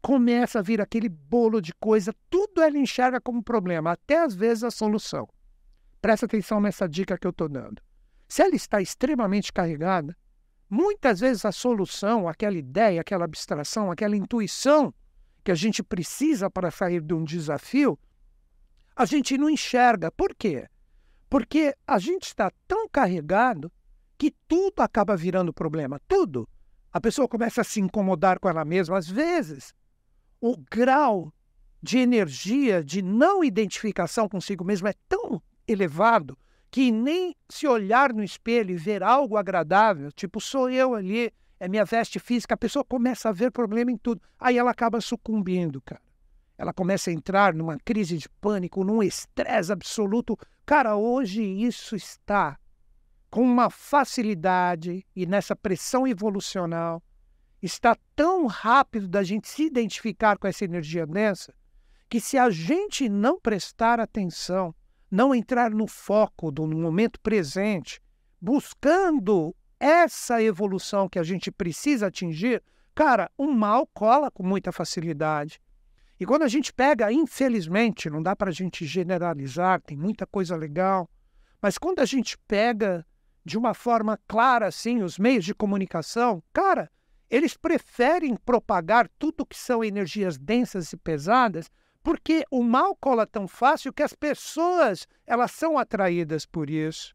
começa 0.00 0.60
a 0.60 0.62
vir 0.62 0.80
aquele 0.80 1.08
bolo 1.08 1.60
de 1.60 1.74
coisa, 1.74 2.14
tudo 2.30 2.62
ela 2.62 2.78
enxerga 2.78 3.20
como 3.20 3.42
problema, 3.42 3.90
até 3.90 4.22
às 4.22 4.32
vezes 4.32 4.62
a 4.62 4.70
solução. 4.70 5.28
Presta 6.00 6.26
atenção 6.26 6.60
nessa 6.60 6.88
dica 6.88 7.18
que 7.18 7.26
eu 7.26 7.32
estou 7.32 7.48
dando. 7.48 7.82
Se 8.28 8.42
ela 8.42 8.54
está 8.54 8.80
extremamente 8.80 9.52
carregada, 9.52 10.16
muitas 10.70 11.18
vezes 11.18 11.44
a 11.44 11.50
solução, 11.50 12.28
aquela 12.28 12.56
ideia, 12.56 13.00
aquela 13.00 13.24
abstração, 13.24 13.90
aquela 13.90 14.14
intuição 14.14 14.94
que 15.44 15.52
a 15.52 15.54
gente 15.54 15.82
precisa 15.82 16.50
para 16.50 16.70
sair 16.70 17.02
de 17.02 17.12
um 17.12 17.22
desafio, 17.22 17.98
a 18.96 19.04
gente 19.04 19.36
não 19.36 19.50
enxerga. 19.50 20.10
Por 20.10 20.34
quê? 20.34 20.66
Porque 21.28 21.74
a 21.86 21.98
gente 21.98 22.24
está 22.24 22.50
tão 22.66 22.88
carregado 22.88 23.70
que 24.16 24.32
tudo 24.48 24.80
acaba 24.80 25.16
virando 25.16 25.52
problema. 25.52 26.00
Tudo. 26.08 26.48
A 26.90 27.00
pessoa 27.00 27.28
começa 27.28 27.60
a 27.60 27.64
se 27.64 27.80
incomodar 27.80 28.38
com 28.40 28.48
ela 28.48 28.64
mesma. 28.64 28.96
Às 28.96 29.08
vezes, 29.08 29.74
o 30.40 30.56
grau 30.56 31.32
de 31.82 31.98
energia, 31.98 32.82
de 32.82 33.02
não 33.02 33.44
identificação 33.44 34.28
consigo 34.28 34.64
mesmo 34.64 34.88
é 34.88 34.94
tão 35.08 35.42
elevado 35.68 36.38
que 36.70 36.90
nem 36.90 37.36
se 37.48 37.66
olhar 37.66 38.12
no 38.12 38.24
espelho 38.24 38.70
e 38.72 38.76
ver 38.76 39.02
algo 39.02 39.36
agradável, 39.36 40.10
tipo, 40.10 40.40
sou 40.40 40.70
eu 40.70 40.94
ali, 40.94 41.32
é 41.58 41.68
minha 41.68 41.84
veste 41.84 42.18
física, 42.18 42.54
a 42.54 42.58
pessoa 42.58 42.84
começa 42.84 43.28
a 43.28 43.32
ver 43.32 43.50
problema 43.50 43.90
em 43.90 43.96
tudo. 43.96 44.20
Aí 44.38 44.58
ela 44.58 44.70
acaba 44.70 45.00
sucumbindo, 45.00 45.80
cara. 45.80 46.02
Ela 46.56 46.72
começa 46.72 47.10
a 47.10 47.12
entrar 47.12 47.52
numa 47.54 47.78
crise 47.78 48.16
de 48.16 48.28
pânico, 48.28 48.84
num 48.84 49.02
estresse 49.02 49.72
absoluto. 49.72 50.38
Cara, 50.64 50.96
hoje 50.96 51.42
isso 51.42 51.96
está 51.96 52.58
com 53.34 53.42
uma 53.42 53.68
facilidade 53.68 55.04
e 55.16 55.26
nessa 55.26 55.56
pressão 55.56 56.06
evolucional, 56.06 57.02
está 57.60 57.96
tão 58.14 58.46
rápido 58.46 59.08
da 59.08 59.24
gente 59.24 59.48
se 59.48 59.64
identificar 59.64 60.38
com 60.38 60.46
essa 60.46 60.64
energia 60.64 61.04
densa, 61.04 61.52
que 62.08 62.20
se 62.20 62.38
a 62.38 62.48
gente 62.48 63.08
não 63.08 63.40
prestar 63.40 63.98
atenção, 63.98 64.72
não 65.10 65.34
entrar 65.34 65.72
no 65.72 65.88
foco 65.88 66.52
do 66.52 66.64
momento 66.64 67.18
presente, 67.20 68.00
buscando 68.40 69.52
essa 69.78 70.42
evolução 70.42 71.08
que 71.08 71.18
a 71.18 71.22
gente 71.22 71.50
precisa 71.50 72.06
atingir, 72.06 72.62
cara, 72.94 73.30
o 73.36 73.46
mal 73.46 73.86
cola 73.86 74.30
com 74.30 74.42
muita 74.42 74.72
facilidade. 74.72 75.60
E 76.18 76.24
quando 76.24 76.42
a 76.42 76.48
gente 76.48 76.72
pega, 76.72 77.12
infelizmente, 77.12 78.08
não 78.08 78.22
dá 78.22 78.36
para 78.36 78.50
a 78.50 78.52
gente 78.52 78.86
generalizar, 78.86 79.80
tem 79.82 79.96
muita 79.96 80.26
coisa 80.26 80.56
legal, 80.56 81.08
mas 81.60 81.76
quando 81.76 82.00
a 82.00 82.04
gente 82.04 82.38
pega 82.46 83.04
de 83.44 83.58
uma 83.58 83.74
forma 83.74 84.18
clara, 84.28 84.66
assim, 84.66 85.02
os 85.02 85.18
meios 85.18 85.44
de 85.44 85.54
comunicação, 85.54 86.42
cara, 86.52 86.90
eles 87.28 87.56
preferem 87.56 88.36
propagar 88.36 89.08
tudo 89.18 89.44
que 89.44 89.56
são 89.56 89.82
energias 89.82 90.38
densas 90.38 90.92
e 90.92 90.96
pesadas, 90.96 91.70
porque 92.02 92.44
o 92.50 92.62
mal 92.62 92.94
cola 92.94 93.26
tão 93.26 93.48
fácil 93.48 93.92
que 93.92 94.02
as 94.02 94.12
pessoas 94.12 95.08
elas 95.26 95.50
são 95.50 95.78
atraídas 95.78 96.46
por 96.46 96.70
isso. 96.70 97.14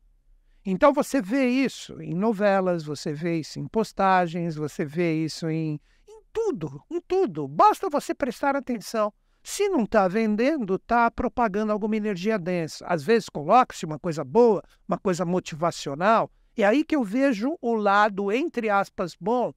Então 0.66 0.94
você 0.94 1.22
vê 1.22 1.48
isso 1.48 2.02
em 2.02 2.14
novelas, 2.14 2.84
você 2.84 3.14
vê 3.14 3.40
isso 3.40 3.60
em 3.60 3.68
postagens, 3.68 4.56
você 4.56 4.86
vê 4.86 5.24
isso 5.24 5.50
em, 5.50 5.80
em 6.08 6.22
tudo, 6.34 6.84
em 6.90 7.02
tudo. 7.02 7.48
Basta 7.48 7.90
você 7.90 8.14
prestar 8.14 8.56
atenção. 8.56 9.14
Se 9.42 9.70
não 9.70 9.84
está 9.84 10.08
vendendo, 10.08 10.76
está 10.76 11.10
propagando 11.10 11.72
alguma 11.72 11.96
energia 11.96 12.38
densa. 12.38 12.86
Às 12.86 13.04
vezes 13.04 13.30
coloca-se 13.30 13.86
uma 13.86 13.98
coisa 13.98 14.24
boa, 14.24 14.62
uma 14.88 14.98
coisa 14.98 15.26
motivacional. 15.26 16.30
É 16.58 16.66
aí 16.66 16.84
que 16.84 16.96
eu 16.96 17.04
vejo 17.04 17.58
o 17.62 17.74
lado, 17.74 18.32
entre 18.32 18.70
aspas, 18.70 19.16
bom 19.20 19.54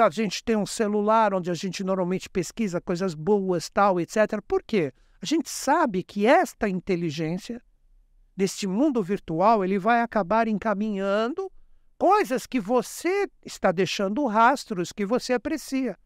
a 0.00 0.10
gente 0.10 0.44
tem 0.44 0.56
um 0.56 0.64
celular 0.64 1.34
onde 1.34 1.50
a 1.50 1.54
gente 1.54 1.82
normalmente 1.82 2.30
pesquisa 2.30 2.80
coisas 2.80 3.14
boas, 3.14 3.68
tal, 3.68 4.00
etc. 4.00 4.40
Por 4.46 4.62
quê? 4.62 4.92
A 5.20 5.26
gente 5.26 5.50
sabe 5.50 6.02
que 6.02 6.26
esta 6.26 6.68
inteligência 6.68 7.60
deste 8.36 8.66
mundo 8.66 9.02
virtual, 9.02 9.64
ele 9.64 9.78
vai 9.78 10.00
acabar 10.00 10.48
encaminhando 10.48 11.50
coisas 11.98 12.46
que 12.46 12.58
você 12.58 13.28
está 13.44 13.70
deixando 13.70 14.26
rastros 14.26 14.92
que 14.92 15.06
você 15.06 15.34
aprecia. 15.34 15.96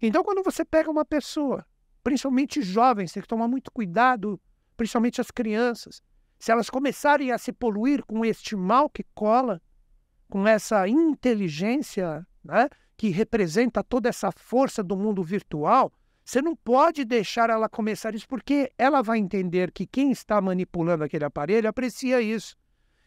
Então, 0.00 0.22
quando 0.22 0.42
você 0.42 0.64
pega 0.64 0.90
uma 0.90 1.04
pessoa, 1.04 1.64
principalmente 2.02 2.62
jovens, 2.62 3.12
tem 3.12 3.22
que 3.22 3.28
tomar 3.28 3.48
muito 3.48 3.70
cuidado, 3.72 4.40
principalmente 4.76 5.20
as 5.20 5.30
crianças, 5.30 6.02
se 6.38 6.52
elas 6.52 6.70
começarem 6.70 7.32
a 7.32 7.38
se 7.38 7.52
poluir 7.52 8.04
com 8.04 8.24
este 8.24 8.54
mal 8.54 8.88
que 8.88 9.04
cola, 9.14 9.60
com 10.28 10.46
essa 10.46 10.86
inteligência, 10.86 12.26
né? 12.44 12.68
que 12.96 13.08
representa 13.08 13.82
toda 13.82 14.08
essa 14.08 14.30
força 14.30 14.82
do 14.82 14.96
mundo 14.96 15.22
virtual, 15.22 15.92
você 16.28 16.42
não 16.42 16.54
pode 16.54 17.06
deixar 17.06 17.48
ela 17.48 17.70
começar 17.70 18.14
isso, 18.14 18.28
porque 18.28 18.70
ela 18.76 19.00
vai 19.00 19.16
entender 19.16 19.72
que 19.72 19.86
quem 19.86 20.10
está 20.10 20.38
manipulando 20.42 21.02
aquele 21.02 21.24
aparelho 21.24 21.66
aprecia 21.66 22.20
isso. 22.20 22.54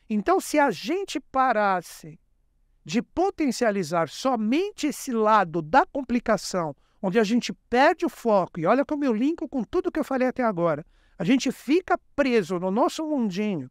Então, 0.09 0.39
se 0.39 0.57
a 0.57 0.71
gente 0.71 1.19
parasse 1.19 2.19
de 2.83 2.99
potencializar 2.99 4.09
somente 4.09 4.87
esse 4.87 5.11
lado 5.11 5.61
da 5.61 5.85
complicação, 5.85 6.75
onde 6.99 7.19
a 7.19 7.23
gente 7.23 7.53
perde 7.69 8.07
o 8.07 8.09
foco, 8.09 8.59
e 8.59 8.65
olha 8.65 8.83
como 8.83 9.05
eu 9.05 9.13
linko 9.13 9.47
com 9.47 9.63
tudo 9.63 9.91
que 9.91 9.99
eu 9.99 10.03
falei 10.03 10.27
até 10.27 10.43
agora, 10.43 10.83
a 11.15 11.23
gente 11.23 11.51
fica 11.51 11.99
preso 12.15 12.57
no 12.57 12.71
nosso 12.71 13.05
mundinho 13.05 13.69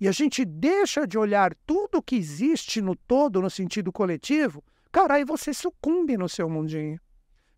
e 0.00 0.08
a 0.08 0.12
gente 0.12 0.44
deixa 0.44 1.06
de 1.06 1.16
olhar 1.16 1.54
tudo 1.64 2.02
que 2.02 2.16
existe 2.16 2.82
no 2.82 2.96
todo, 2.96 3.40
no 3.40 3.50
sentido 3.50 3.92
coletivo, 3.92 4.64
Cara, 4.92 5.14
aí 5.14 5.24
você 5.24 5.54
sucumbe 5.54 6.16
no 6.16 6.28
seu 6.28 6.50
mundinho. 6.50 7.00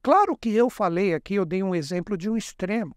Claro 0.02 0.36
que 0.36 0.52
eu 0.52 0.68
falei 0.68 1.14
aqui, 1.14 1.34
eu 1.34 1.44
dei 1.44 1.62
um 1.62 1.74
exemplo 1.74 2.16
de 2.16 2.28
um 2.28 2.36
extremo. 2.36 2.96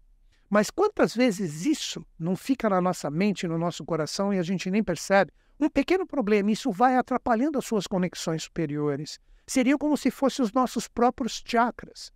Mas 0.50 0.70
quantas 0.70 1.14
vezes 1.14 1.64
isso 1.64 2.04
não 2.18 2.34
fica 2.34 2.68
na 2.68 2.80
nossa 2.80 3.08
mente, 3.08 3.46
no 3.46 3.56
nosso 3.56 3.84
coração 3.84 4.34
e 4.34 4.38
a 4.38 4.42
gente 4.42 4.70
nem 4.70 4.82
percebe? 4.82 5.32
Um 5.58 5.68
pequeno 5.68 6.06
problema, 6.06 6.50
isso 6.50 6.70
vai 6.70 6.96
atrapalhando 6.96 7.58
as 7.58 7.64
suas 7.64 7.86
conexões 7.86 8.42
superiores. 8.42 9.20
Seria 9.46 9.78
como 9.78 9.96
se 9.96 10.10
fossem 10.10 10.44
os 10.44 10.52
nossos 10.52 10.88
próprios 10.88 11.42
chakras. 11.46 12.12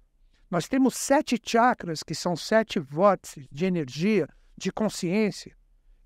Nós 0.50 0.66
temos 0.66 0.96
sete 0.96 1.40
chakras, 1.42 2.02
que 2.02 2.14
são 2.14 2.34
sete 2.34 2.80
vórtices 2.80 3.46
de 3.50 3.64
energia, 3.64 4.28
de 4.56 4.72
consciência, 4.72 5.56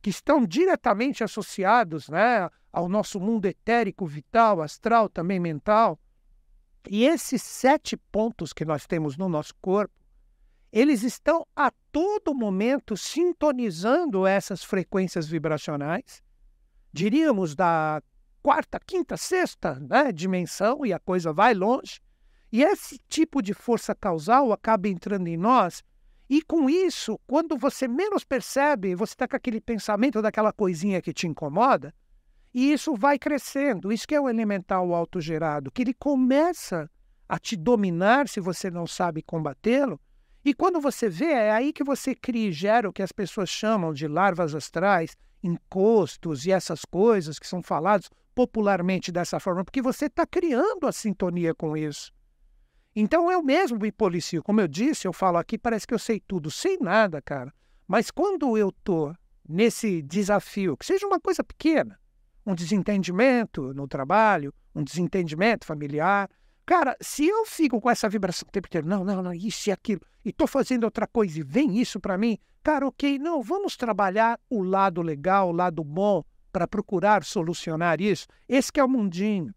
que 0.03 0.11
estão 0.11 0.45
diretamente 0.45 1.25
associados 1.25 2.11
né, 2.11 2.50
ao 2.71 2.88
nosso 2.88 3.19
mundo 3.19 3.47
etérico, 3.47 4.07
vital, 4.07 4.61
astral, 4.61 5.09
também 5.09 5.41
mental. 5.41 5.99
E 6.88 7.05
esses 7.05 7.43
sete 7.43 7.97
pontos 7.97 8.53
que 8.53 8.64
nós 8.64 8.87
temos 8.87 9.17
no 9.17 9.29
nosso 9.29 9.55
corpo, 9.61 9.95
eles 10.71 11.03
estão 11.03 11.47
a 11.55 11.71
todo 11.93 12.35
momento 12.35 12.97
sintonizando 12.97 14.26
essas 14.26 14.64
frequências 14.64 15.29
vibracionais, 15.29 16.23
diríamos 16.93 17.55
da 17.55 18.03
quarta, 18.43 18.79
quinta, 18.79 19.17
sexta 19.17 19.79
né, 19.81 20.12
dimensão, 20.12 20.85
e 20.85 20.93
a 20.93 20.99
coisa 20.99 21.33
vai 21.33 21.55
longe. 21.55 22.00
E 22.53 22.62
esse 22.62 23.00
tipo 23.09 23.41
de 23.41 23.55
força 23.55 23.95
causal 23.95 24.53
acaba 24.53 24.88
entrando 24.88 25.26
em 25.29 25.37
nós, 25.37 25.83
e 26.29 26.43
com 26.43 26.69
isso, 26.69 27.19
quando 27.26 27.57
você 27.57 27.87
menos 27.87 28.25
percebe, 28.25 28.95
você 28.95 29.14
está 29.14 29.29
com 29.29 29.37
aquele 29.37 29.61
pensamento 29.61 30.21
daquela 30.21 30.53
coisinha 30.53 31.00
que 31.00 31.12
te 31.12 31.26
incomoda, 31.26 31.95
e 32.55 32.73
isso 32.73 32.95
vai 32.95 33.19
crescendo. 33.19 33.93
Isso 33.93 34.07
que 34.07 34.15
é 34.15 34.21
o 34.21 34.29
elemental 34.29 34.95
autogerado, 34.95 35.73
que 35.73 35.83
ele 35.83 35.93
começa 35.93 36.89
a 37.29 37.39
te 37.39 37.57
dominar 37.57 38.29
se 38.29 38.39
você 38.39 38.71
não 38.71 38.87
sabe 38.87 39.23
combatê-lo. 39.23 40.01
E 40.45 40.55
quando 40.55 40.81
você 40.81 41.09
vê, 41.09 41.33
é 41.33 41.51
aí 41.51 41.73
que 41.73 41.83
você 41.83 42.15
cria 42.15 42.49
e 42.51 42.53
gera 42.53 42.89
o 42.89 42.93
que 42.93 43.03
as 43.03 43.11
pessoas 43.11 43.49
chamam 43.49 43.93
de 43.93 44.07
larvas 44.07 44.55
astrais, 44.55 45.17
encostos 45.43 46.47
e 46.47 46.53
essas 46.53 46.85
coisas 46.85 47.39
que 47.39 47.47
são 47.47 47.63
falados 47.63 48.09
popularmente 48.35 49.11
dessa 49.11 49.41
forma, 49.41 49.65
porque 49.65 49.83
você 49.83 50.07
está 50.07 50.27
criando 50.27 50.87
a 50.87 50.93
sintonia 50.93 51.55
com 51.55 51.77
isso. 51.77 52.13
Então 52.95 53.31
eu 53.31 53.43
mesmo 53.43 53.79
me 53.79 53.91
policio. 53.91 54.43
Como 54.43 54.61
eu 54.61 54.69
disse, 54.69 55.07
eu 55.09 55.13
falo 55.13 55.39
aqui, 55.39 55.59
parece 55.59 55.87
que 55.87 55.95
eu 55.95 55.99
sei 55.99 56.21
tudo, 56.21 56.51
sem 56.51 56.79
nada, 56.79 57.21
cara. 57.21 57.53
Mas 57.87 58.11
quando 58.11 58.57
eu 58.57 58.69
estou 58.69 59.15
nesse 59.49 60.03
desafio, 60.03 60.77
que 60.77 60.87
seja 60.87 61.07
uma 61.07 61.21
coisa 61.21 61.43
pequena, 61.43 61.99
um 62.47 62.55
desentendimento 62.55 63.73
no 63.75 63.89
trabalho, 63.89 64.53
um 64.75 64.83
desentendimento 64.83 65.67
familiar. 65.67 66.29
Cara, 66.67 66.97
se 67.01 67.27
eu 67.27 67.45
fico 67.47 67.81
com 67.81 67.91
essa 67.91 68.09
vibração 68.09 68.47
o 68.49 68.53
tempo 68.53 68.69
inteiro, 68.69 68.87
não, 68.87 69.05
não, 69.05 69.23
não, 69.23 69.33
isso 69.33 69.69
e 69.69 69.73
aquilo, 69.73 70.01
e 70.25 70.31
estou 70.31 70.47
fazendo 70.47 70.85
outra 70.85 71.07
coisa 71.07 71.39
e 71.39 71.43
vem 71.43 71.79
isso 71.79 72.01
para 72.01 72.17
mim, 72.17 72.39
cara, 72.63 72.87
ok, 72.87 73.19
não, 73.19 73.43
vamos 73.43 73.77
trabalhar 73.77 74.39
o 74.49 74.63
lado 74.63 75.03
legal, 75.03 75.49
o 75.49 75.53
lado 75.53 75.85
bom, 75.85 76.25
para 76.53 76.69
procurar 76.69 77.25
solucionar 77.25 78.01
isso. 78.01 78.27
Esse 78.49 78.73
que 78.73 78.81
é 78.81 78.85
o 78.85 78.89
mundinho. 78.89 79.53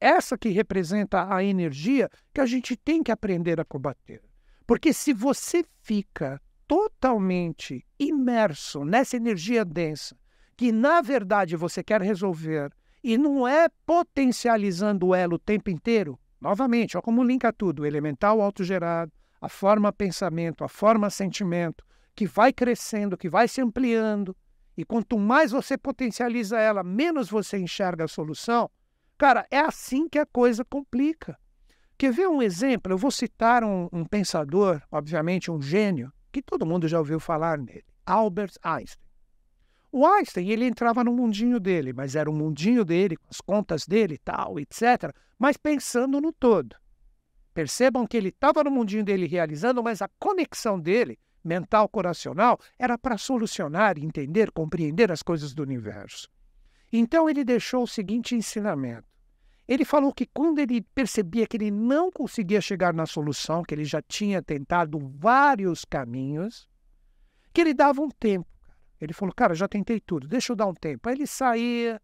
Essa 0.00 0.38
que 0.38 0.48
representa 0.50 1.34
a 1.34 1.42
energia 1.42 2.08
que 2.32 2.40
a 2.40 2.46
gente 2.46 2.76
tem 2.76 3.02
que 3.02 3.10
aprender 3.10 3.60
a 3.60 3.64
combater. 3.64 4.22
Porque 4.64 4.92
se 4.92 5.12
você 5.12 5.64
fica 5.82 6.40
totalmente 6.68 7.84
imerso 7.98 8.84
nessa 8.84 9.16
energia 9.16 9.64
densa, 9.64 10.16
que 10.58 10.72
na 10.72 11.00
verdade 11.00 11.54
você 11.54 11.84
quer 11.84 12.02
resolver 12.02 12.72
e 13.02 13.16
não 13.16 13.46
é 13.46 13.68
potencializando 13.86 15.14
ela 15.14 15.36
o 15.36 15.38
tempo 15.38 15.70
inteiro, 15.70 16.18
novamente, 16.40 16.98
ó, 16.98 17.00
como 17.00 17.22
linka 17.22 17.52
tudo, 17.52 17.82
o 17.82 17.86
elemental 17.86 18.40
autogerado, 18.42 19.12
a 19.40 19.48
forma 19.48 19.92
pensamento, 19.92 20.64
a 20.64 20.68
forma 20.68 21.08
sentimento, 21.10 21.84
que 22.12 22.26
vai 22.26 22.52
crescendo, 22.52 23.16
que 23.16 23.28
vai 23.28 23.46
se 23.46 23.60
ampliando, 23.60 24.36
e 24.76 24.84
quanto 24.84 25.16
mais 25.16 25.52
você 25.52 25.78
potencializa 25.78 26.58
ela, 26.58 26.82
menos 26.82 27.30
você 27.30 27.56
enxerga 27.56 28.04
a 28.04 28.08
solução. 28.08 28.68
Cara, 29.16 29.46
é 29.52 29.60
assim 29.60 30.08
que 30.08 30.18
a 30.18 30.26
coisa 30.26 30.64
complica. 30.64 31.38
Quer 31.96 32.12
ver 32.12 32.28
um 32.28 32.42
exemplo? 32.42 32.92
Eu 32.92 32.98
vou 32.98 33.12
citar 33.12 33.62
um, 33.62 33.88
um 33.92 34.04
pensador, 34.04 34.82
obviamente 34.90 35.52
um 35.52 35.62
gênio, 35.62 36.12
que 36.32 36.42
todo 36.42 36.66
mundo 36.66 36.88
já 36.88 36.98
ouviu 36.98 37.20
falar 37.20 37.58
nele, 37.58 37.84
Albert 38.04 38.54
Einstein. 38.60 39.07
O 39.90 40.06
Einstein, 40.06 40.50
ele 40.50 40.66
entrava 40.66 41.02
no 41.02 41.12
mundinho 41.12 41.58
dele, 41.58 41.94
mas 41.94 42.14
era 42.14 42.30
o 42.30 42.32
mundinho 42.32 42.84
dele, 42.84 43.16
com 43.16 43.26
as 43.30 43.40
contas 43.40 43.86
dele 43.86 44.18
tal, 44.18 44.60
etc., 44.60 45.14
mas 45.38 45.56
pensando 45.56 46.20
no 46.20 46.32
todo. 46.32 46.76
Percebam 47.54 48.06
que 48.06 48.16
ele 48.16 48.28
estava 48.28 48.62
no 48.62 48.70
mundinho 48.70 49.02
dele 49.02 49.26
realizando, 49.26 49.82
mas 49.82 50.02
a 50.02 50.08
conexão 50.18 50.78
dele, 50.78 51.18
mental, 51.42 51.88
coracional, 51.88 52.58
era 52.78 52.98
para 52.98 53.16
solucionar, 53.16 53.98
entender, 53.98 54.50
compreender 54.50 55.10
as 55.10 55.22
coisas 55.22 55.54
do 55.54 55.62
universo. 55.62 56.28
Então 56.92 57.28
ele 57.28 57.42
deixou 57.42 57.84
o 57.84 57.88
seguinte 57.88 58.34
ensinamento. 58.34 59.08
Ele 59.66 59.84
falou 59.84 60.12
que 60.12 60.26
quando 60.26 60.58
ele 60.58 60.82
percebia 60.94 61.46
que 61.46 61.56
ele 61.56 61.70
não 61.70 62.10
conseguia 62.10 62.60
chegar 62.60 62.94
na 62.94 63.06
solução, 63.06 63.62
que 63.62 63.74
ele 63.74 63.84
já 63.84 64.00
tinha 64.02 64.42
tentado 64.42 64.98
vários 64.98 65.84
caminhos, 65.84 66.68
que 67.52 67.60
ele 67.60 67.74
dava 67.74 68.00
um 68.00 68.08
tempo 68.08 68.57
ele 69.00 69.12
falou, 69.12 69.34
cara, 69.34 69.54
já 69.54 69.68
tentei 69.68 70.00
tudo, 70.00 70.26
deixa 70.26 70.52
eu 70.52 70.56
dar 70.56 70.66
um 70.66 70.74
tempo. 70.74 71.08
Aí 71.08 71.14
ele 71.14 71.26
saía, 71.26 72.00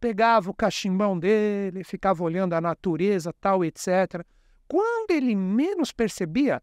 pegava 0.00 0.50
o 0.50 0.54
cachimbão 0.54 1.18
dele, 1.18 1.84
ficava 1.84 2.22
olhando 2.22 2.52
a 2.52 2.60
natureza, 2.60 3.32
tal, 3.40 3.64
etc. 3.64 4.24
Quando 4.68 5.10
ele 5.10 5.34
menos 5.34 5.92
percebia, 5.92 6.62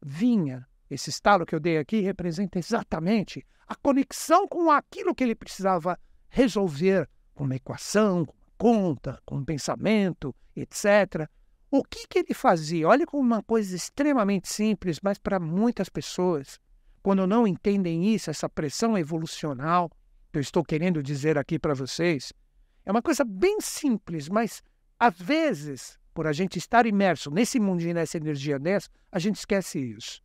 vinha. 0.00 0.66
Esse 0.90 1.10
estalo 1.10 1.46
que 1.46 1.54
eu 1.54 1.60
dei 1.60 1.78
aqui 1.78 2.00
representa 2.00 2.58
exatamente 2.58 3.46
a 3.66 3.74
conexão 3.74 4.46
com 4.46 4.70
aquilo 4.70 5.14
que 5.14 5.24
ele 5.24 5.34
precisava 5.34 5.98
resolver, 6.28 7.08
com 7.34 7.44
uma 7.44 7.56
equação, 7.56 8.26
com 8.26 8.34
uma 8.34 8.42
conta, 8.58 9.20
com 9.24 9.36
um 9.36 9.44
pensamento, 9.44 10.34
etc. 10.54 11.28
O 11.70 11.82
que, 11.82 12.06
que 12.06 12.18
ele 12.18 12.34
fazia? 12.34 12.86
Olha 12.86 13.06
como 13.06 13.22
uma 13.22 13.42
coisa 13.42 13.74
extremamente 13.74 14.48
simples, 14.48 14.98
mas 15.02 15.18
para 15.18 15.40
muitas 15.40 15.88
pessoas, 15.88 16.60
quando 17.02 17.26
não 17.26 17.46
entendem 17.46 18.14
isso, 18.14 18.30
essa 18.30 18.48
pressão 18.48 18.96
evolucional, 18.96 19.90
que 20.30 20.38
eu 20.38 20.40
estou 20.40 20.64
querendo 20.64 21.02
dizer 21.02 21.36
aqui 21.36 21.58
para 21.58 21.74
vocês, 21.74 22.32
é 22.84 22.90
uma 22.90 23.02
coisa 23.02 23.24
bem 23.24 23.60
simples, 23.60 24.28
mas 24.28 24.62
às 24.98 25.18
vezes, 25.18 25.98
por 26.14 26.26
a 26.26 26.32
gente 26.32 26.58
estar 26.58 26.86
imerso 26.86 27.30
nesse 27.30 27.58
mundinho, 27.58 27.94
nessa 27.94 28.16
energia 28.16 28.58
dessa, 28.58 28.88
a 29.10 29.18
gente 29.18 29.36
esquece 29.36 29.78
isso. 29.78 30.22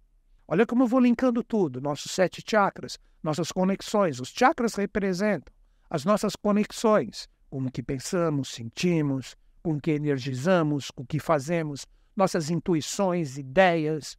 Olha 0.48 0.66
como 0.66 0.84
eu 0.84 0.88
vou 0.88 1.00
linkando 1.00 1.44
tudo, 1.44 1.82
nossos 1.82 2.12
sete 2.12 2.44
chakras, 2.48 2.98
nossas 3.22 3.52
conexões. 3.52 4.20
Os 4.20 4.30
chakras 4.30 4.76
representam 4.76 5.54
as 5.90 6.06
nossas 6.06 6.36
conexões, 6.36 7.28
com 7.50 7.60
o 7.64 7.72
que 7.72 7.82
pensamos, 7.82 8.50
sentimos, 8.50 9.36
com 9.64 9.74
o 9.74 9.82
que 9.82 9.92
energizamos, 9.92 10.92
com 10.92 11.04
o 11.04 11.06
que 11.06 11.20
fazemos, 11.20 11.86
nossas 12.16 12.50
intuições, 12.50 13.38
ideias, 13.38 14.18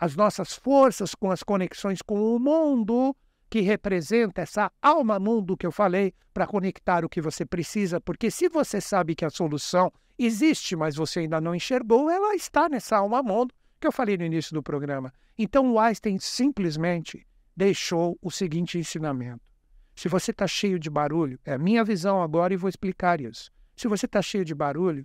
as 0.00 0.16
nossas 0.16 0.54
forças 0.54 1.14
com 1.14 1.30
as 1.30 1.42
conexões 1.42 2.00
com 2.00 2.34
o 2.34 2.38
mundo, 2.38 3.14
que 3.50 3.60
representa 3.60 4.40
essa 4.40 4.72
alma 4.80 5.20
mundo 5.20 5.56
que 5.56 5.66
eu 5.66 5.72
falei, 5.72 6.14
para 6.32 6.46
conectar 6.46 7.04
o 7.04 7.08
que 7.08 7.20
você 7.20 7.44
precisa, 7.44 8.00
porque 8.00 8.30
se 8.30 8.48
você 8.48 8.80
sabe 8.80 9.14
que 9.14 9.26
a 9.26 9.30
solução 9.30 9.92
existe, 10.18 10.74
mas 10.74 10.96
você 10.96 11.20
ainda 11.20 11.40
não 11.40 11.54
enxergou, 11.54 12.08
ela 12.08 12.34
está 12.34 12.66
nessa 12.68 12.96
alma 12.96 13.22
mundo 13.22 13.54
que 13.78 13.86
eu 13.86 13.92
falei 13.92 14.16
no 14.16 14.24
início 14.24 14.54
do 14.54 14.62
programa. 14.62 15.12
Então 15.36 15.70
o 15.72 15.78
Einstein 15.78 16.18
simplesmente 16.18 17.26
deixou 17.54 18.18
o 18.22 18.30
seguinte 18.30 18.78
ensinamento: 18.78 19.42
se 19.94 20.08
você 20.08 20.30
está 20.30 20.46
cheio 20.46 20.78
de 20.78 20.88
barulho, 20.88 21.38
é 21.44 21.54
a 21.54 21.58
minha 21.58 21.84
visão 21.84 22.22
agora 22.22 22.54
e 22.54 22.56
vou 22.56 22.68
explicar 22.68 23.20
isso. 23.20 23.50
Se 23.76 23.86
você 23.88 24.06
está 24.06 24.22
cheio 24.22 24.44
de 24.44 24.54
barulho, 24.54 25.04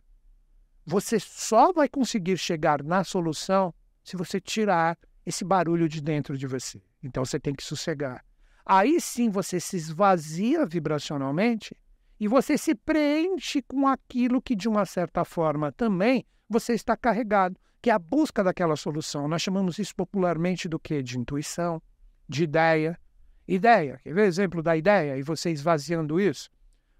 você 0.85 1.19
só 1.19 1.73
vai 1.73 1.89
conseguir 1.89 2.37
chegar 2.37 2.83
na 2.83 3.03
solução 3.03 3.73
se 4.05 4.15
você 4.15 4.39
tirar 4.39 4.97
esse 5.25 5.43
barulho 5.43 5.89
de 5.89 5.99
dentro 5.99 6.37
de 6.37 6.45
você. 6.45 6.79
Então 7.03 7.25
você 7.25 7.39
tem 7.39 7.55
que 7.55 7.63
sossegar. 7.63 8.23
Aí 8.63 9.01
sim 9.01 9.29
você 9.29 9.59
se 9.59 9.75
esvazia 9.75 10.65
vibracionalmente 10.65 11.75
e 12.19 12.27
você 12.27 12.57
se 12.57 12.75
preenche 12.75 13.63
com 13.63 13.87
aquilo 13.87 14.41
que, 14.41 14.55
de 14.55 14.69
uma 14.69 14.85
certa 14.85 15.25
forma, 15.25 15.71
também 15.71 16.23
você 16.47 16.73
está 16.73 16.95
carregado, 16.95 17.59
que 17.81 17.89
é 17.89 17.93
a 17.93 17.99
busca 17.99 18.43
daquela 18.43 18.75
solução. 18.75 19.27
Nós 19.27 19.41
chamamos 19.41 19.79
isso 19.79 19.95
popularmente 19.95 20.69
do 20.69 20.79
que? 20.79 21.01
De 21.01 21.17
intuição, 21.17 21.81
de 22.29 22.43
ideia. 22.43 22.99
Ideia, 23.47 23.99
quer 24.03 24.13
ver 24.13 24.25
exemplo 24.25 24.61
da 24.61 24.77
ideia 24.77 25.17
e 25.17 25.23
você 25.23 25.51
esvaziando 25.51 26.19
isso? 26.19 26.49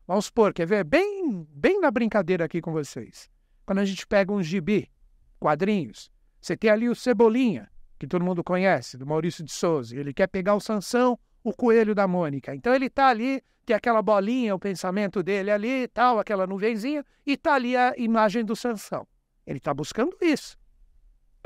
Vamos 0.08 0.26
supor, 0.26 0.54
quer 0.54 0.68
ver? 0.68 0.84
Bem, 0.84 1.48
bem 1.50 1.80
na 1.80 1.90
brincadeira 1.90 2.46
aqui 2.46 2.62
com 2.62 2.72
vocês. 2.72 3.30
Quando 3.66 3.80
a 3.80 3.86
gente 3.86 4.06
pega 4.06 4.32
um 4.32 4.44
gibi, 4.44 4.92
quadrinhos, 5.40 6.12
você 6.46 6.56
tem 6.56 6.70
ali 6.70 6.88
o 6.88 6.94
Cebolinha, 6.94 7.68
que 7.98 8.06
todo 8.06 8.24
mundo 8.24 8.44
conhece, 8.44 9.00
do 9.00 9.06
Maurício 9.06 9.44
de 9.44 9.52
Souza. 9.52 9.98
Ele 9.98 10.14
quer 10.14 10.28
pegar 10.28 10.54
o 10.54 10.60
Sansão, 10.60 11.18
o 11.44 11.52
coelho 11.52 11.96
da 11.96 12.08
Mônica. 12.08 12.54
Então 12.54 12.72
ele 12.75 12.86
está 12.86 13.08
ali, 13.08 13.42
tem 13.66 13.75
aquela 13.75 14.00
bolinha, 14.00 14.54
o 14.54 14.60
pensamento 14.60 15.24
dele 15.24 15.50
ali, 15.50 15.88
tal, 15.88 16.20
aquela 16.20 16.46
nuvenzinha, 16.46 17.04
e 17.25 17.34
está 17.34 17.56
ali 17.56 17.75
a 17.75 17.96
imagem 17.98 18.46
do 18.46 18.56
Sansão. 18.56 19.08
Ele 19.44 19.58
está 19.58 19.74
buscando 19.74 20.16
isso. 20.22 20.56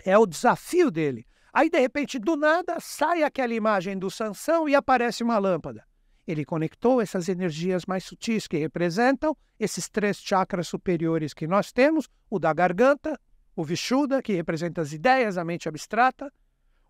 É 0.03 0.18
o 0.18 0.25
desafio 0.25 0.91
dele. 0.91 1.25
Aí, 1.53 1.70
de 1.70 1.79
repente, 1.79 2.20
do 2.20 2.36
nada, 2.36 2.77
sai 2.82 3.24
aquela 3.24 3.53
imagem 3.53 3.98
do 3.98 4.12
Sansão 4.12 4.68
e 4.68 4.75
aparece 4.75 5.24
uma 5.24 5.38
lâmpada. 5.38 5.88
Ele 6.27 6.44
conectou 6.44 7.01
essas 7.01 7.29
energias 7.29 7.86
mais 7.86 8.03
sutis 8.03 8.48
que 8.48 8.58
representam 8.58 9.36
esses 9.58 9.88
três 9.88 10.18
chakras 10.18 10.68
superiores 10.68 11.34
que 11.34 11.48
nós 11.48 11.72
temos: 11.72 12.10
o 12.29 12.38
da 12.38 12.51
garganta, 12.51 13.18
o 13.60 13.63
Vishuddha, 13.66 14.22
que 14.22 14.32
representa 14.32 14.80
as 14.80 14.94
ideias, 14.94 15.38
a 15.38 15.44
mente 15.44 15.68
abstrata, 15.68 16.32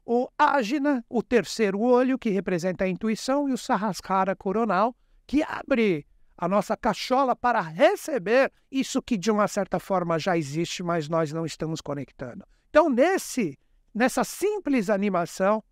o 0.06 0.30
Ajna, 0.38 1.04
o 1.10 1.24
terceiro 1.24 1.80
olho, 1.80 2.20
que 2.20 2.30
representa 2.30 2.84
a 2.84 2.88
intuição, 2.88 3.50
e 3.50 3.54
o 3.54 3.58
Sahasrara 3.58 4.36
coronal, 4.36 4.96
que 5.26 5.41
abre 5.41 6.06
a 6.38 6.48
nossa 6.48 6.78
cachola 6.78 7.36
para 7.36 7.60
receber 7.60 8.52
isso 8.72 9.02
que 9.02 9.17
de 9.17 9.32
uma 9.32 9.48
certa 9.48 9.80
forma 9.80 10.20
já 10.20 10.38
existe, 10.38 10.84
mas 10.84 11.10
nós 11.10 11.34
não 11.34 11.43
estamos 11.43 11.82
conectando. 11.82 12.46
Então, 12.70 12.88
nesse 12.88 13.58
nessa 13.91 14.24
simples 14.24 14.91
animação 14.91 15.63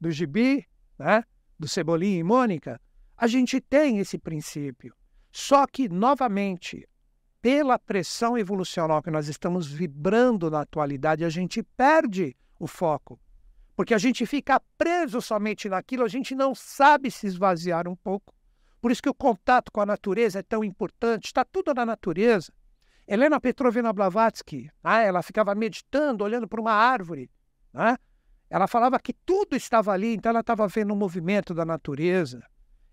do 0.00 0.12
gibi, 0.12 0.64
né, 0.96 1.24
do 1.58 1.66
Cebolinha 1.66 2.20
e 2.20 2.22
Mônica, 2.22 2.80
a 3.16 3.26
gente 3.26 3.60
tem 3.60 3.98
esse 3.98 4.16
princípio. 4.16 4.94
Só 5.32 5.66
que, 5.66 5.88
novamente, 5.88 6.88
pela 7.46 7.78
pressão 7.78 8.36
evolucional 8.36 9.00
que 9.00 9.08
nós 9.08 9.28
estamos 9.28 9.68
vibrando 9.68 10.50
na 10.50 10.62
atualidade, 10.62 11.24
a 11.24 11.28
gente 11.28 11.62
perde 11.62 12.36
o 12.58 12.66
foco. 12.66 13.20
Porque 13.76 13.94
a 13.94 13.98
gente 13.98 14.26
fica 14.26 14.60
preso 14.76 15.22
somente 15.22 15.68
naquilo, 15.68 16.02
a 16.02 16.08
gente 16.08 16.34
não 16.34 16.56
sabe 16.56 17.08
se 17.08 17.24
esvaziar 17.24 17.86
um 17.86 17.94
pouco. 17.94 18.34
Por 18.80 18.90
isso 18.90 19.00
que 19.00 19.08
o 19.08 19.14
contato 19.14 19.70
com 19.70 19.80
a 19.80 19.86
natureza 19.86 20.40
é 20.40 20.42
tão 20.42 20.64
importante, 20.64 21.26
está 21.26 21.44
tudo 21.44 21.72
na 21.72 21.86
natureza. 21.86 22.52
Helena 23.06 23.40
Petrovna 23.40 23.92
Blavatsky, 23.92 24.68
ah, 24.82 25.02
ela 25.02 25.22
ficava 25.22 25.54
meditando, 25.54 26.24
olhando 26.24 26.48
para 26.48 26.60
uma 26.60 26.72
árvore. 26.72 27.30
Né? 27.72 27.96
Ela 28.50 28.66
falava 28.66 28.98
que 28.98 29.12
tudo 29.12 29.54
estava 29.54 29.92
ali, 29.92 30.16
então 30.16 30.30
ela 30.30 30.40
estava 30.40 30.66
vendo 30.66 30.92
o 30.92 30.96
movimento 30.96 31.54
da 31.54 31.64
natureza. 31.64 32.42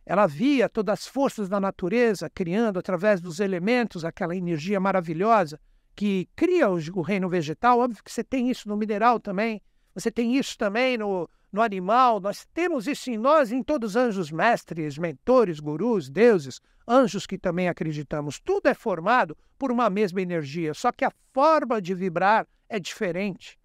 Ela 0.06 0.28
via 0.28 0.68
todas 0.68 1.00
as 1.00 1.08
forças 1.08 1.48
da 1.48 1.60
natureza 1.60 2.30
criando 2.30 2.78
através 2.78 3.22
dos 3.22 3.40
elementos 3.40 4.04
aquela 4.04 4.36
energia 4.36 4.80
maravilhosa 4.80 5.60
que 5.96 6.28
cria 6.36 6.70
o 6.70 7.02
reino 7.02 7.30
vegetal. 7.30 7.80
Óbvio 7.80 8.04
que 8.04 8.12
você 8.12 8.24
tem 8.24 8.50
isso 8.50 8.68
no 8.68 8.76
mineral 8.76 9.20
também, 9.20 9.62
você 9.94 10.12
tem 10.12 10.36
isso 10.36 10.58
também 10.58 10.98
no, 10.98 11.30
no 11.52 11.62
animal. 11.62 12.20
Nós 12.20 12.46
temos 12.54 12.88
isso 12.88 13.10
em 13.10 13.18
nós 13.18 13.52
em 13.52 13.64
todos 13.64 13.92
os 13.92 13.96
anjos 13.96 14.32
mestres, 14.32 14.98
mentores, 14.98 15.60
gurus, 15.60 16.10
deuses, 16.10 16.60
anjos 16.88 17.26
que 17.26 17.38
também 17.38 17.70
acreditamos. 17.70 18.40
Tudo 18.40 18.68
é 18.68 18.74
formado 18.74 19.38
por 19.58 19.72
uma 19.72 19.90
mesma 19.90 20.22
energia, 20.22 20.74
só 20.74 20.92
que 20.92 21.06
a 21.06 21.12
forma 21.34 21.82
de 21.82 21.94
vibrar 21.94 22.48
é 22.68 22.80
diferente. 22.80 23.58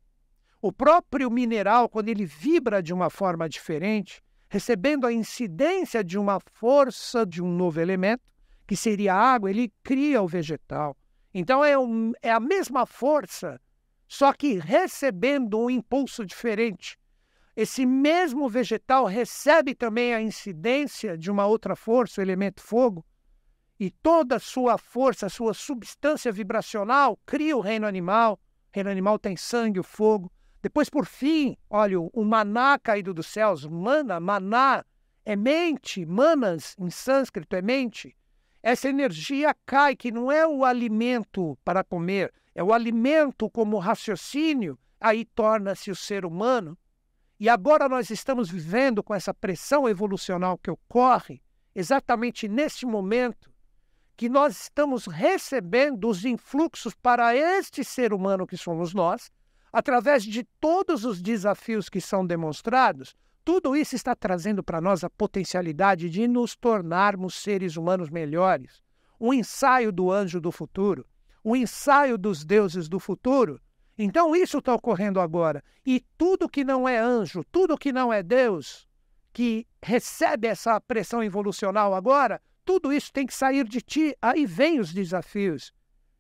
O 0.61 0.73
próprio 0.73 1.31
mineral, 1.31 1.89
quando 1.89 2.09
ele 2.09 2.27
vibra 2.27 2.83
de 2.83 2.93
uma 2.93 3.09
forma 3.11 3.49
diferente, 3.49 4.23
recebendo 4.49 5.07
a 5.07 5.13
incidência 5.13 6.03
de 6.03 6.19
uma 6.19 6.39
força 6.55 7.25
de 7.27 7.43
um 7.43 7.51
novo 7.51 7.81
elemento, 7.81 8.23
que 8.67 8.77
seria 8.77 9.15
a 9.15 9.35
água, 9.35 9.51
ele 9.51 9.73
cria 9.83 10.23
o 10.23 10.29
vegetal. 10.29 10.97
Então 11.33 11.65
é, 11.65 11.79
um, 11.79 12.13
é 12.23 12.31
a 12.31 12.41
mesma 12.41 12.87
força, 12.87 13.61
só 14.07 14.33
que 14.33 14.59
recebendo 14.59 15.59
um 15.59 15.71
impulso 15.71 16.25
diferente. 16.25 16.99
Esse 17.55 17.85
mesmo 17.85 18.49
vegetal 18.49 19.05
recebe 19.05 19.75
também 19.75 20.15
a 20.15 20.23
incidência 20.23 21.19
de 21.19 21.31
uma 21.31 21.47
outra 21.47 21.75
força, 21.75 22.21
o 22.21 22.25
elemento 22.25 22.63
fogo, 22.63 23.05
e 23.81 23.91
toda 23.91 24.37
a 24.37 24.41
sua 24.41 24.77
força, 24.77 25.27
a 25.27 25.31
sua 25.31 25.55
substância 25.55 26.33
vibracional 26.33 27.19
cria 27.25 27.57
o 27.57 27.61
reino 27.61 27.87
animal. 27.87 28.35
O 28.35 28.39
reino 28.73 28.91
animal 28.91 29.19
tem 29.19 29.37
sangue, 29.37 29.79
o 29.79 29.85
fogo. 29.85 30.33
Depois, 30.63 30.91
por 30.91 31.07
fim, 31.07 31.57
olha, 31.71 32.01
o 32.01 32.25
maná 32.25 32.79
caído 32.79 33.15
dos 33.15 33.27
céus, 33.27 33.65
mana, 33.65 34.19
maná, 34.19 34.85
é 35.25 35.37
mente, 35.37 36.05
manas 36.05 36.75
em 36.79 36.91
sânscrito 36.91 37.55
é 37.55 37.63
mente. 37.63 38.17
Essa 38.63 38.89
energia 38.89 39.55
cai, 39.65 39.95
que 39.95 40.11
não 40.11 40.33
é 40.33 40.47
o 40.47 40.65
alimento 40.65 41.57
para 41.65 41.85
comer, 41.85 42.33
é 42.55 42.63
o 42.63 42.73
alimento 42.73 43.49
como 43.49 43.79
raciocínio, 43.79 44.79
aí 45.01 45.25
torna-se 45.25 45.91
o 45.91 45.97
ser 45.97 46.25
humano. 46.25 46.77
E 47.39 47.49
agora 47.49 47.89
nós 47.89 48.11
estamos 48.11 48.51
vivendo 48.51 49.01
com 49.03 49.15
essa 49.15 49.33
pressão 49.33 49.89
evolucional 49.89 50.59
que 50.59 50.71
ocorre 50.71 51.41
exatamente 51.73 52.49
neste 52.49 52.85
momento 52.85 53.53
que 54.17 54.29
nós 54.29 54.63
estamos 54.63 55.07
recebendo 55.07 56.09
os 56.09 56.25
influxos 56.25 56.93
para 56.97 57.37
este 57.37 57.85
ser 57.85 58.13
humano 58.13 58.45
que 58.45 58.57
somos 58.57 58.93
nós, 58.93 59.31
através 59.73 60.25
de 60.25 60.45
todos 60.61 61.05
os 61.05 61.21
desafios 61.21 61.89
que 61.89 62.01
são 62.01 62.27
demonstrados, 62.27 63.15
tudo 63.45 63.75
isso 63.75 63.97
está 63.97 64.15
trazendo 64.15 64.63
para 64.63 64.81
nós 64.81 65.03
a 65.03 65.09
potencialidade 65.09 66.11
de 66.11 66.29
nos 66.29 66.55
tornarmos 66.55 67.35
seres 67.35 67.77
humanos 67.77 68.11
melhores. 68.11 68.83
Um 69.19 69.33
ensaio 69.33 69.91
do 69.91 70.13
anjo 70.13 70.41
do 70.41 70.53
futuro, 70.53 71.07
um 71.45 71.57
ensaio 71.57 72.19
dos 72.19 72.45
deuses 72.45 72.89
do 72.89 73.01
futuro. 73.01 73.61
Então, 73.97 74.37
isso 74.37 74.59
está 74.59 74.75
ocorrendo 74.75 75.19
agora. 75.19 75.65
E 75.85 76.05
tudo 76.17 76.49
que 76.49 76.63
não 76.63 76.87
é 76.87 76.99
anjo, 76.99 77.43
tudo 77.51 77.79
que 77.79 77.91
não 77.91 78.13
é 78.13 78.23
Deus, 78.23 78.87
que 79.33 79.67
recebe 79.83 80.47
essa 80.47 80.81
pressão 80.81 81.23
evolucional 81.23 81.95
agora, 81.95 82.41
tudo 82.65 82.93
isso 82.93 83.11
tem 83.11 83.27
que 83.27 83.35
sair 83.35 83.67
de 83.67 83.81
ti. 83.81 84.15
Aí 84.21 84.45
vem 84.45 84.79
os 84.79 84.93
desafios. 84.93 85.73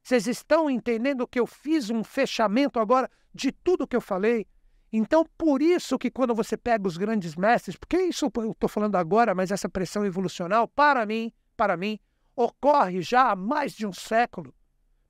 Vocês 0.02 0.26
estão 0.26 0.70
entendendo 0.70 1.28
que 1.28 1.38
eu 1.38 1.46
fiz 1.46 1.90
um 1.90 2.02
fechamento 2.02 2.80
agora 2.80 3.10
de 3.34 3.52
tudo 3.52 3.86
que 3.86 3.96
eu 3.96 4.00
falei? 4.00 4.46
Então, 4.92 5.24
por 5.36 5.60
isso 5.60 5.98
que 5.98 6.10
quando 6.10 6.34
você 6.34 6.56
pega 6.56 6.88
os 6.88 6.96
grandes 6.96 7.36
mestres, 7.36 7.76
porque 7.76 7.98
isso 7.98 8.30
eu 8.36 8.52
estou 8.52 8.68
falando 8.68 8.96
agora, 8.96 9.34
mas 9.34 9.50
essa 9.50 9.68
pressão 9.68 10.04
evolucional, 10.04 10.66
para 10.66 11.04
mim, 11.04 11.32
para 11.56 11.76
mim, 11.76 11.98
ocorre 12.34 13.02
já 13.02 13.30
há 13.30 13.36
mais 13.36 13.72
de 13.72 13.86
um 13.86 13.92
século. 13.92 14.54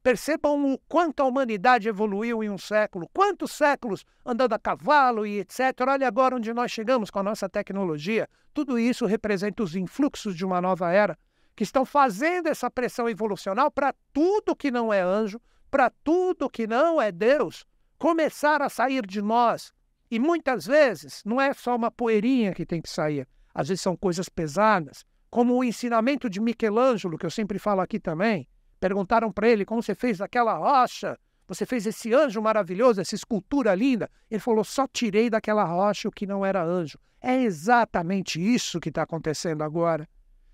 Percebam 0.02 0.72
o 0.72 0.78
quanto 0.88 1.20
a 1.20 1.26
humanidade 1.26 1.88
evoluiu 1.88 2.42
em 2.42 2.50
um 2.50 2.58
século, 2.58 3.08
quantos 3.12 3.52
séculos 3.52 4.04
andando 4.24 4.54
a 4.54 4.58
cavalo 4.58 5.26
e 5.26 5.40
etc. 5.40 5.60
Olha 5.86 6.08
agora 6.08 6.36
onde 6.36 6.52
nós 6.54 6.72
chegamos 6.72 7.10
com 7.10 7.18
a 7.18 7.22
nossa 7.22 7.48
tecnologia. 7.48 8.28
Tudo 8.54 8.78
isso 8.78 9.06
representa 9.06 9.62
os 9.62 9.76
influxos 9.76 10.34
de 10.34 10.44
uma 10.44 10.60
nova 10.60 10.90
era 10.90 11.16
que 11.54 11.64
estão 11.64 11.84
fazendo 11.84 12.46
essa 12.46 12.70
pressão 12.70 13.08
evolucional 13.08 13.68
para 13.68 13.92
tudo 14.12 14.54
que 14.54 14.70
não 14.70 14.92
é 14.92 15.00
anjo, 15.00 15.40
para 15.68 15.90
tudo 15.90 16.48
que 16.48 16.68
não 16.68 17.02
é 17.02 17.10
Deus, 17.10 17.66
começar 17.98 18.62
a 18.62 18.68
sair 18.68 19.04
de 19.06 19.20
nós. 19.20 19.72
E 20.10 20.18
muitas 20.18 20.64
vezes 20.66 21.22
não 21.24 21.40
é 21.40 21.52
só 21.52 21.76
uma 21.76 21.90
poeirinha 21.90 22.54
que 22.54 22.64
tem 22.64 22.80
que 22.80 22.88
sair, 22.88 23.28
às 23.54 23.68
vezes 23.68 23.82
são 23.82 23.96
coisas 23.96 24.28
pesadas, 24.28 25.04
como 25.28 25.54
o 25.54 25.64
ensinamento 25.64 26.30
de 26.30 26.40
Michelangelo, 26.40 27.18
que 27.18 27.26
eu 27.26 27.30
sempre 27.30 27.58
falo 27.58 27.80
aqui 27.80 28.00
também. 28.00 28.48
Perguntaram 28.80 29.30
para 29.30 29.48
ele 29.48 29.64
como 29.64 29.82
você 29.82 29.94
fez 29.94 30.20
aquela 30.20 30.54
rocha, 30.54 31.18
você 31.46 31.66
fez 31.66 31.86
esse 31.86 32.14
anjo 32.14 32.40
maravilhoso, 32.40 33.00
essa 33.00 33.14
escultura 33.14 33.74
linda. 33.74 34.10
Ele 34.30 34.40
falou: 34.40 34.62
só 34.62 34.86
tirei 34.86 35.28
daquela 35.28 35.64
rocha 35.64 36.08
o 36.08 36.12
que 36.12 36.26
não 36.26 36.44
era 36.44 36.64
anjo. 36.64 36.98
É 37.20 37.42
exatamente 37.42 38.40
isso 38.40 38.78
que 38.78 38.90
está 38.90 39.02
acontecendo 39.02 39.62
agora. 39.62 40.08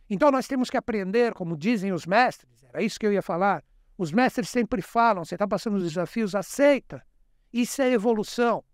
Então 0.08 0.30
nós 0.30 0.46
temos 0.46 0.70
que 0.70 0.76
aprender, 0.76 1.34
como 1.34 1.56
dizem 1.56 1.92
os 1.92 2.06
mestres, 2.06 2.62
era 2.64 2.82
isso 2.82 2.98
que 2.98 3.06
eu 3.06 3.12
ia 3.12 3.22
falar. 3.22 3.62
Os 3.98 4.10
mestres 4.10 4.48
sempre 4.48 4.80
falam: 4.80 5.24
você 5.24 5.34
está 5.34 5.46
passando 5.46 5.76
os 5.76 5.82
desafios, 5.82 6.34
aceita. 6.34 7.04
Isso 7.54 7.80
é 7.80 7.92
evolução. 7.92 8.64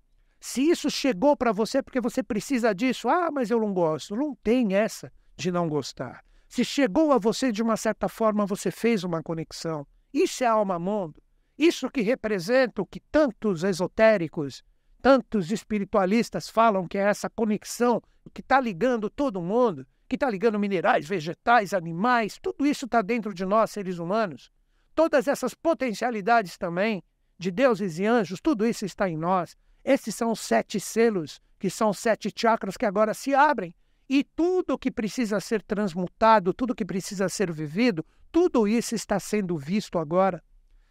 Se 0.40 0.62
isso 0.62 0.90
chegou 0.90 1.36
para 1.36 1.52
você 1.52 1.78
é 1.78 1.82
porque 1.82 2.00
você 2.00 2.22
precisa 2.22 2.74
disso, 2.74 3.10
ah, 3.10 3.30
mas 3.30 3.50
eu 3.50 3.60
não 3.60 3.74
gosto. 3.74 4.16
Não 4.16 4.34
tem 4.34 4.74
essa 4.74 5.12
de 5.36 5.52
não 5.52 5.68
gostar. 5.68 6.24
Se 6.48 6.64
chegou 6.64 7.12
a 7.12 7.18
você 7.18 7.52
de 7.52 7.62
uma 7.62 7.76
certa 7.76 8.08
forma, 8.08 8.46
você 8.46 8.70
fez 8.70 9.04
uma 9.04 9.22
conexão. 9.22 9.86
Isso 10.14 10.42
é 10.42 10.46
alma-mundo. 10.46 11.22
Isso 11.58 11.90
que 11.90 12.00
representa 12.00 12.80
o 12.80 12.86
que 12.86 13.00
tantos 13.12 13.64
esotéricos, 13.64 14.62
tantos 15.02 15.50
espiritualistas 15.52 16.48
falam 16.48 16.88
que 16.88 16.96
é 16.96 17.02
essa 17.02 17.28
conexão 17.28 18.02
que 18.32 18.40
está 18.40 18.58
ligando 18.58 19.10
todo 19.10 19.42
mundo 19.42 19.86
que 20.10 20.16
está 20.16 20.28
ligando 20.28 20.58
minerais, 20.58 21.06
vegetais, 21.06 21.72
animais, 21.72 22.36
tudo 22.42 22.66
isso 22.66 22.84
está 22.84 23.00
dentro 23.00 23.32
de 23.32 23.44
nós, 23.44 23.70
seres 23.70 23.98
humanos. 24.00 24.50
Todas 24.92 25.28
essas 25.28 25.54
potencialidades 25.54 26.58
também, 26.58 27.00
de 27.40 27.50
deuses 27.50 27.98
e 27.98 28.04
anjos, 28.04 28.38
tudo 28.38 28.66
isso 28.66 28.84
está 28.84 29.08
em 29.08 29.16
nós. 29.16 29.56
Esses 29.82 30.14
são 30.14 30.30
os 30.30 30.40
sete 30.40 30.78
selos, 30.78 31.40
que 31.58 31.70
são 31.70 31.90
sete 31.90 32.30
chakras 32.36 32.76
que 32.76 32.84
agora 32.84 33.14
se 33.14 33.34
abrem. 33.34 33.74
E 34.06 34.22
tudo 34.22 34.78
que 34.78 34.90
precisa 34.90 35.40
ser 35.40 35.62
transmutado, 35.62 36.52
tudo 36.52 36.74
que 36.74 36.84
precisa 36.84 37.30
ser 37.30 37.50
vivido, 37.50 38.04
tudo 38.30 38.68
isso 38.68 38.94
está 38.94 39.18
sendo 39.18 39.56
visto 39.56 39.98
agora. 39.98 40.44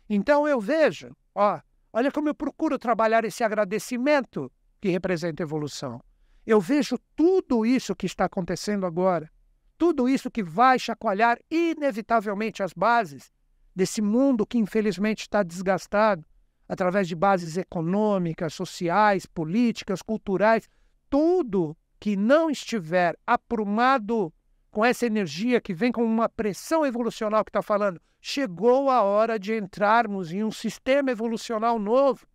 Então 0.09 0.47
eu 0.47 0.59
vejo, 0.59 1.15
ó, 1.35 1.61
olha 1.93 2.11
como 2.11 2.29
eu 2.29 2.33
procuro 2.33 2.79
trabalhar 2.79 3.23
esse 3.25 3.43
agradecimento 3.43 4.51
que 4.81 4.89
representa 4.89 5.43
evolução. 5.43 6.01
Eu 6.47 6.59
vejo 6.59 6.97
tudo 7.15 7.63
isso 7.63 7.95
que 7.95 8.07
está 8.07 8.25
acontecendo 8.25 8.87
agora, 8.87 9.29
tudo 9.77 10.09
isso 10.09 10.31
que 10.31 10.41
vai 10.41 10.79
chacoalhar 10.79 11.37
inevitavelmente 11.51 12.63
as 12.63 12.73
bases 12.73 13.31
desse 13.75 14.01
mundo 14.01 14.47
que 14.47 14.57
infelizmente 14.57 15.21
está 15.21 15.43
desgastado 15.43 16.25
através 16.69 17.07
de 17.07 17.15
bases 17.15 17.57
econômicas, 17.57 18.53
sociais, 18.53 19.25
políticas, 19.25 20.01
culturais, 20.01 20.69
tudo 21.09 21.75
que 21.99 22.15
não 22.15 22.49
estiver 22.49 23.17
aprumado 23.27 24.31
com 24.71 24.85
essa 24.85 25.05
energia 25.05 25.59
que 25.59 25.73
vem 25.73 25.91
com 25.91 26.05
uma 26.05 26.29
pressão 26.29 26.85
evolucional 26.85 27.43
que 27.43 27.49
está 27.49 27.61
falando, 27.61 27.99
chegou 28.21 28.89
a 28.89 29.01
hora 29.01 29.37
de 29.37 29.53
entrarmos 29.53 30.31
em 30.31 30.43
um 30.43 30.51
sistema 30.51 31.11
evolucional 31.11 31.79
novo 31.79 32.25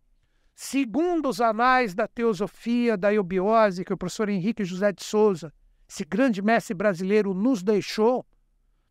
Segundo 0.54 1.28
os 1.28 1.40
anais 1.40 1.94
da 1.94 2.06
teosofia 2.06 2.96
da 2.96 3.12
eubiose 3.12 3.84
que 3.84 3.92
o 3.92 3.96
professor 3.96 4.28
Henrique 4.28 4.64
José 4.64 4.92
de 4.92 5.02
Souza, 5.02 5.52
esse 5.88 6.04
grande 6.04 6.40
mestre 6.40 6.74
brasileiro, 6.74 7.34
nos 7.34 7.60
deixou, 7.60 8.24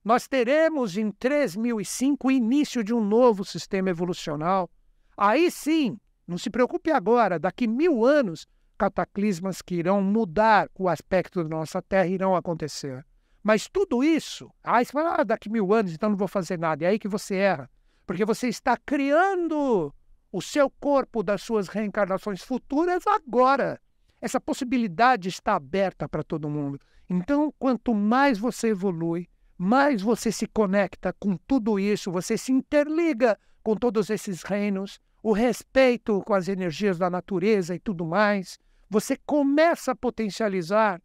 nós 0.03 0.27
teremos 0.27 0.97
em 0.97 1.09
3005 1.09 2.27
o 2.27 2.31
início 2.31 2.83
de 2.83 2.93
um 2.93 3.01
novo 3.01 3.45
sistema 3.45 3.89
evolucional. 3.89 4.69
Aí 5.17 5.49
sim, 5.51 5.97
não 6.27 6.37
se 6.37 6.49
preocupe 6.49 6.91
agora, 6.91 7.37
daqui 7.37 7.67
mil 7.67 8.05
anos, 8.05 8.47
cataclismas 8.77 9.61
que 9.61 9.75
irão 9.75 10.01
mudar 10.01 10.69
o 10.75 10.89
aspecto 10.89 11.43
da 11.43 11.49
nossa 11.49 11.81
Terra 11.81 12.07
irão 12.07 12.35
acontecer. 12.35 13.05
Mas 13.43 13.67
tudo 13.67 14.03
isso, 14.03 14.49
aí 14.63 14.85
você 14.85 14.91
fala, 14.91 15.17
ah, 15.19 15.23
daqui 15.23 15.49
mil 15.49 15.73
anos, 15.73 15.93
então 15.93 16.09
não 16.09 16.17
vou 16.17 16.27
fazer 16.27 16.57
nada. 16.57 16.85
É 16.85 16.87
aí 16.89 16.99
que 16.99 17.07
você 17.07 17.35
erra. 17.35 17.69
Porque 18.05 18.25
você 18.25 18.47
está 18.47 18.77
criando 18.77 19.93
o 20.31 20.41
seu 20.41 20.69
corpo 20.69 21.21
das 21.21 21.41
suas 21.41 21.67
reencarnações 21.67 22.41
futuras 22.41 23.05
agora. 23.05 23.79
Essa 24.21 24.39
possibilidade 24.39 25.27
está 25.27 25.55
aberta 25.55 26.07
para 26.07 26.23
todo 26.23 26.49
mundo. 26.49 26.79
Então, 27.09 27.53
quanto 27.59 27.93
mais 27.93 28.39
você 28.39 28.69
evolui, 28.69 29.27
mais 29.57 30.01
você 30.01 30.31
se 30.31 30.47
conecta 30.47 31.13
com 31.13 31.35
tudo 31.35 31.77
isso, 31.77 32.11
você 32.11 32.37
se 32.37 32.51
interliga 32.51 33.37
com 33.63 33.75
todos 33.75 34.09
esses 34.09 34.43
reinos, 34.43 34.99
o 35.21 35.31
respeito 35.31 36.21
com 36.21 36.33
as 36.33 36.47
energias 36.47 36.97
da 36.97 37.09
natureza 37.09 37.73
e 37.73 37.79
tudo 37.79 38.05
mais, 38.05 38.59
você 38.89 39.17
começa 39.25 39.93
a 39.93 39.95
potencializar 39.95 41.01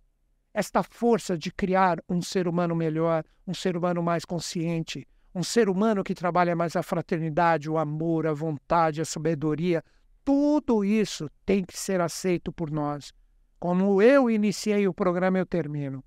esta 0.52 0.82
força 0.82 1.38
de 1.38 1.52
criar 1.52 2.02
um 2.08 2.20
ser 2.20 2.48
humano 2.48 2.74
melhor, 2.74 3.24
um 3.46 3.54
ser 3.54 3.76
humano 3.76 4.02
mais 4.02 4.24
consciente, 4.24 5.06
um 5.32 5.42
ser 5.42 5.68
humano 5.68 6.02
que 6.02 6.14
trabalha 6.14 6.56
mais 6.56 6.74
a 6.74 6.82
fraternidade, 6.82 7.70
o 7.70 7.78
amor, 7.78 8.26
a 8.26 8.32
vontade, 8.32 9.00
a 9.00 9.04
sabedoria, 9.04 9.84
tudo 10.24 10.84
isso 10.84 11.30
tem 11.46 11.64
que 11.64 11.78
ser 11.78 12.00
aceito 12.00 12.52
por 12.52 12.70
nós. 12.70 13.12
Como 13.60 14.02
eu 14.02 14.28
iniciei 14.28 14.86
o 14.88 14.92
programa, 14.92 15.38
eu 15.38 15.46
termino. 15.46 16.02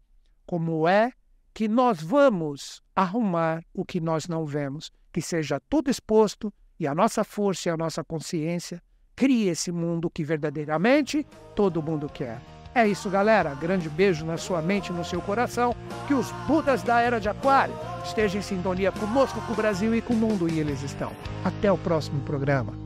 Como 0.45 0.87
é 0.87 1.11
que 1.53 1.67
nós 1.67 2.01
vamos 2.01 2.81
arrumar 2.95 3.63
o 3.73 3.85
que 3.85 3.99
nós 3.99 4.27
não 4.27 4.45
vemos? 4.45 4.91
Que 5.11 5.21
seja 5.21 5.59
tudo 5.69 5.89
exposto 5.89 6.53
e 6.79 6.87
a 6.87 6.95
nossa 6.95 7.23
força 7.23 7.69
e 7.69 7.71
a 7.71 7.77
nossa 7.77 8.03
consciência 8.03 8.81
crie 9.15 9.49
esse 9.49 9.71
mundo 9.71 10.09
que 10.09 10.23
verdadeiramente 10.23 11.25
todo 11.55 11.83
mundo 11.83 12.09
quer. 12.09 12.39
É 12.73 12.87
isso, 12.87 13.09
galera. 13.09 13.53
Grande 13.53 13.89
beijo 13.89 14.25
na 14.25 14.37
sua 14.37 14.61
mente 14.61 14.89
e 14.89 14.93
no 14.93 15.03
seu 15.03 15.21
coração. 15.21 15.75
Que 16.07 16.13
os 16.13 16.31
Budas 16.47 16.81
da 16.81 17.01
Era 17.01 17.19
de 17.19 17.27
Aquário 17.27 17.75
estejam 18.03 18.39
em 18.39 18.43
sintonia 18.43 18.91
conosco, 18.91 19.41
com 19.41 19.53
o 19.53 19.55
Brasil 19.55 19.93
e 19.93 20.01
com 20.01 20.13
o 20.13 20.17
mundo. 20.17 20.49
E 20.49 20.59
eles 20.59 20.81
estão. 20.81 21.11
Até 21.43 21.71
o 21.71 21.77
próximo 21.77 22.21
programa. 22.21 22.80